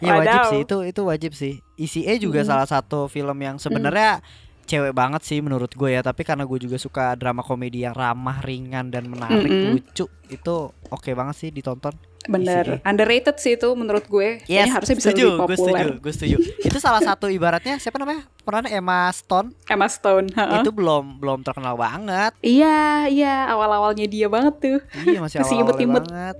Iya 0.00 0.12
wajib 0.16 0.40
sih 0.46 0.60
itu 0.62 0.76
itu 0.84 1.00
wajib 1.02 1.32
sih. 1.32 1.54
ECA 1.74 2.14
juga 2.16 2.40
Hmm. 2.40 2.48
salah 2.48 2.66
satu 2.66 3.06
film 3.06 3.34
yang 3.36 3.56
sebenarnya 3.56 4.22
cewek 4.64 4.92
banget 4.92 5.24
sih 5.24 5.38
menurut 5.38 5.70
gue 5.70 5.90
ya. 5.90 6.00
Tapi 6.00 6.22
karena 6.22 6.44
gue 6.44 6.58
juga 6.58 6.76
suka 6.76 7.14
drama 7.14 7.40
komedi 7.40 7.82
yang 7.82 7.92
ramah, 7.92 8.38
ringan 8.40 8.88
dan 8.88 9.06
menarik, 9.06 9.48
Mm-mm. 9.48 9.74
lucu, 9.74 10.06
itu 10.28 10.56
oke 10.88 11.10
banget 11.12 11.34
sih 11.36 11.50
ditonton. 11.50 11.96
Bener 12.28 12.64
Isi. 12.68 12.84
underrated 12.84 13.36
sih 13.36 13.52
itu 13.54 13.68
menurut 13.72 14.04
gue 14.04 14.44
Kayaknya 14.44 14.68
harusnya 14.70 14.94
bisa 14.94 15.08
setuju, 15.08 15.24
lebih 15.26 15.40
gue 15.40 15.56
setuju, 15.56 15.64
populer 15.64 15.86
gue 15.96 16.12
setuju. 16.12 16.36
itu 16.60 16.78
salah 16.78 17.00
satu 17.00 17.26
ibaratnya 17.26 17.74
siapa 17.76 17.96
namanya? 17.96 18.28
Perannya 18.38 18.70
Emma 18.70 19.08
Stone. 19.10 19.56
Emma 19.64 19.84
Stone 19.86 20.28
heeh. 20.30 20.60
Itu 20.60 20.70
belum 20.70 21.16
belum 21.16 21.40
terkenal 21.40 21.74
banget. 21.74 22.36
Iya, 22.38 22.78
iya, 23.06 23.48
awal-awalnya 23.48 24.04
dia 24.04 24.24
banget 24.26 24.54
tuh. 24.58 24.78
Iya 25.02 25.18
masih 25.18 25.36
Masih 25.38 25.54
awal 25.54 25.64
imut-imut. 25.66 26.04
banget. 26.04 26.36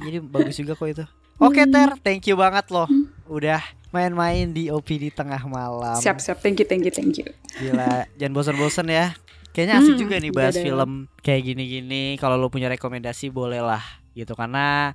Jadi 0.00 0.16
bagus 0.20 0.56
juga 0.56 0.72
kok 0.72 0.88
itu. 0.90 1.04
Oke 1.36 1.62
Ter, 1.64 1.90
thank 2.00 2.24
you 2.24 2.34
banget 2.34 2.64
loh. 2.68 2.86
Udah 3.26 3.60
main-main 3.90 4.48
di 4.48 4.68
OPD 4.68 5.10
tengah 5.10 5.40
malam. 5.44 5.96
Siap, 5.96 6.18
siap. 6.18 6.38
Thank 6.38 6.58
you, 6.58 6.66
thank 6.66 6.82
you, 6.82 6.90
thank 6.90 7.14
you. 7.14 7.26
Gila, 7.56 8.06
jangan 8.18 8.32
bosan-bosan 8.32 8.86
ya. 8.86 9.12
Kayaknya 9.50 9.74
asik 9.78 9.92
Hmm, 9.92 10.00
juga 10.00 10.14
nih 10.16 10.26
iya 10.26 10.36
bahas 10.36 10.56
film 10.56 10.90
kayak 11.20 11.42
gini-gini. 11.44 12.04
Kalau 12.16 12.34
lo 12.34 12.48
punya 12.48 12.66
rekomendasi 12.66 13.30
boleh 13.30 13.58
lah 13.58 13.82
gitu 14.16 14.32
karena 14.32 14.94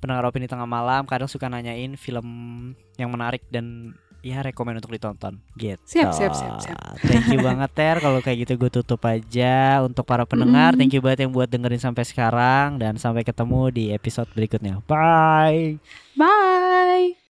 pendengar 0.00 0.24
opini 0.24 0.48
tengah 0.48 0.64
malam 0.64 1.04
kadang 1.04 1.28
suka 1.28 1.46
nanyain 1.46 1.92
film 1.94 2.26
yang 2.96 3.12
menarik 3.12 3.44
dan 3.52 3.92
ya 4.20 4.44
rekomend 4.44 4.80
untuk 4.80 4.92
ditonton 4.92 5.40
gitu. 5.56 5.80
Siap, 5.84 6.12
siap, 6.12 6.32
siap, 6.36 6.54
siap. 6.60 6.76
Thank 7.04 7.32
you 7.32 7.40
banget 7.40 7.70
Ter 7.72 7.96
kalau 8.00 8.20
kayak 8.20 8.48
gitu 8.48 8.60
gue 8.60 8.70
tutup 8.72 9.00
aja 9.08 9.80
untuk 9.84 10.04
para 10.04 10.24
pendengar. 10.28 10.76
Mm. 10.76 10.78
Thank 10.78 10.92
you 10.96 11.02
banget 11.04 11.28
yang 11.28 11.32
buat 11.32 11.48
dengerin 11.48 11.80
sampai 11.80 12.04
sekarang 12.04 12.76
dan 12.76 13.00
sampai 13.00 13.24
ketemu 13.24 13.72
di 13.72 13.84
episode 13.92 14.28
berikutnya. 14.36 14.84
Bye. 14.84 15.80
Bye. 16.16 17.29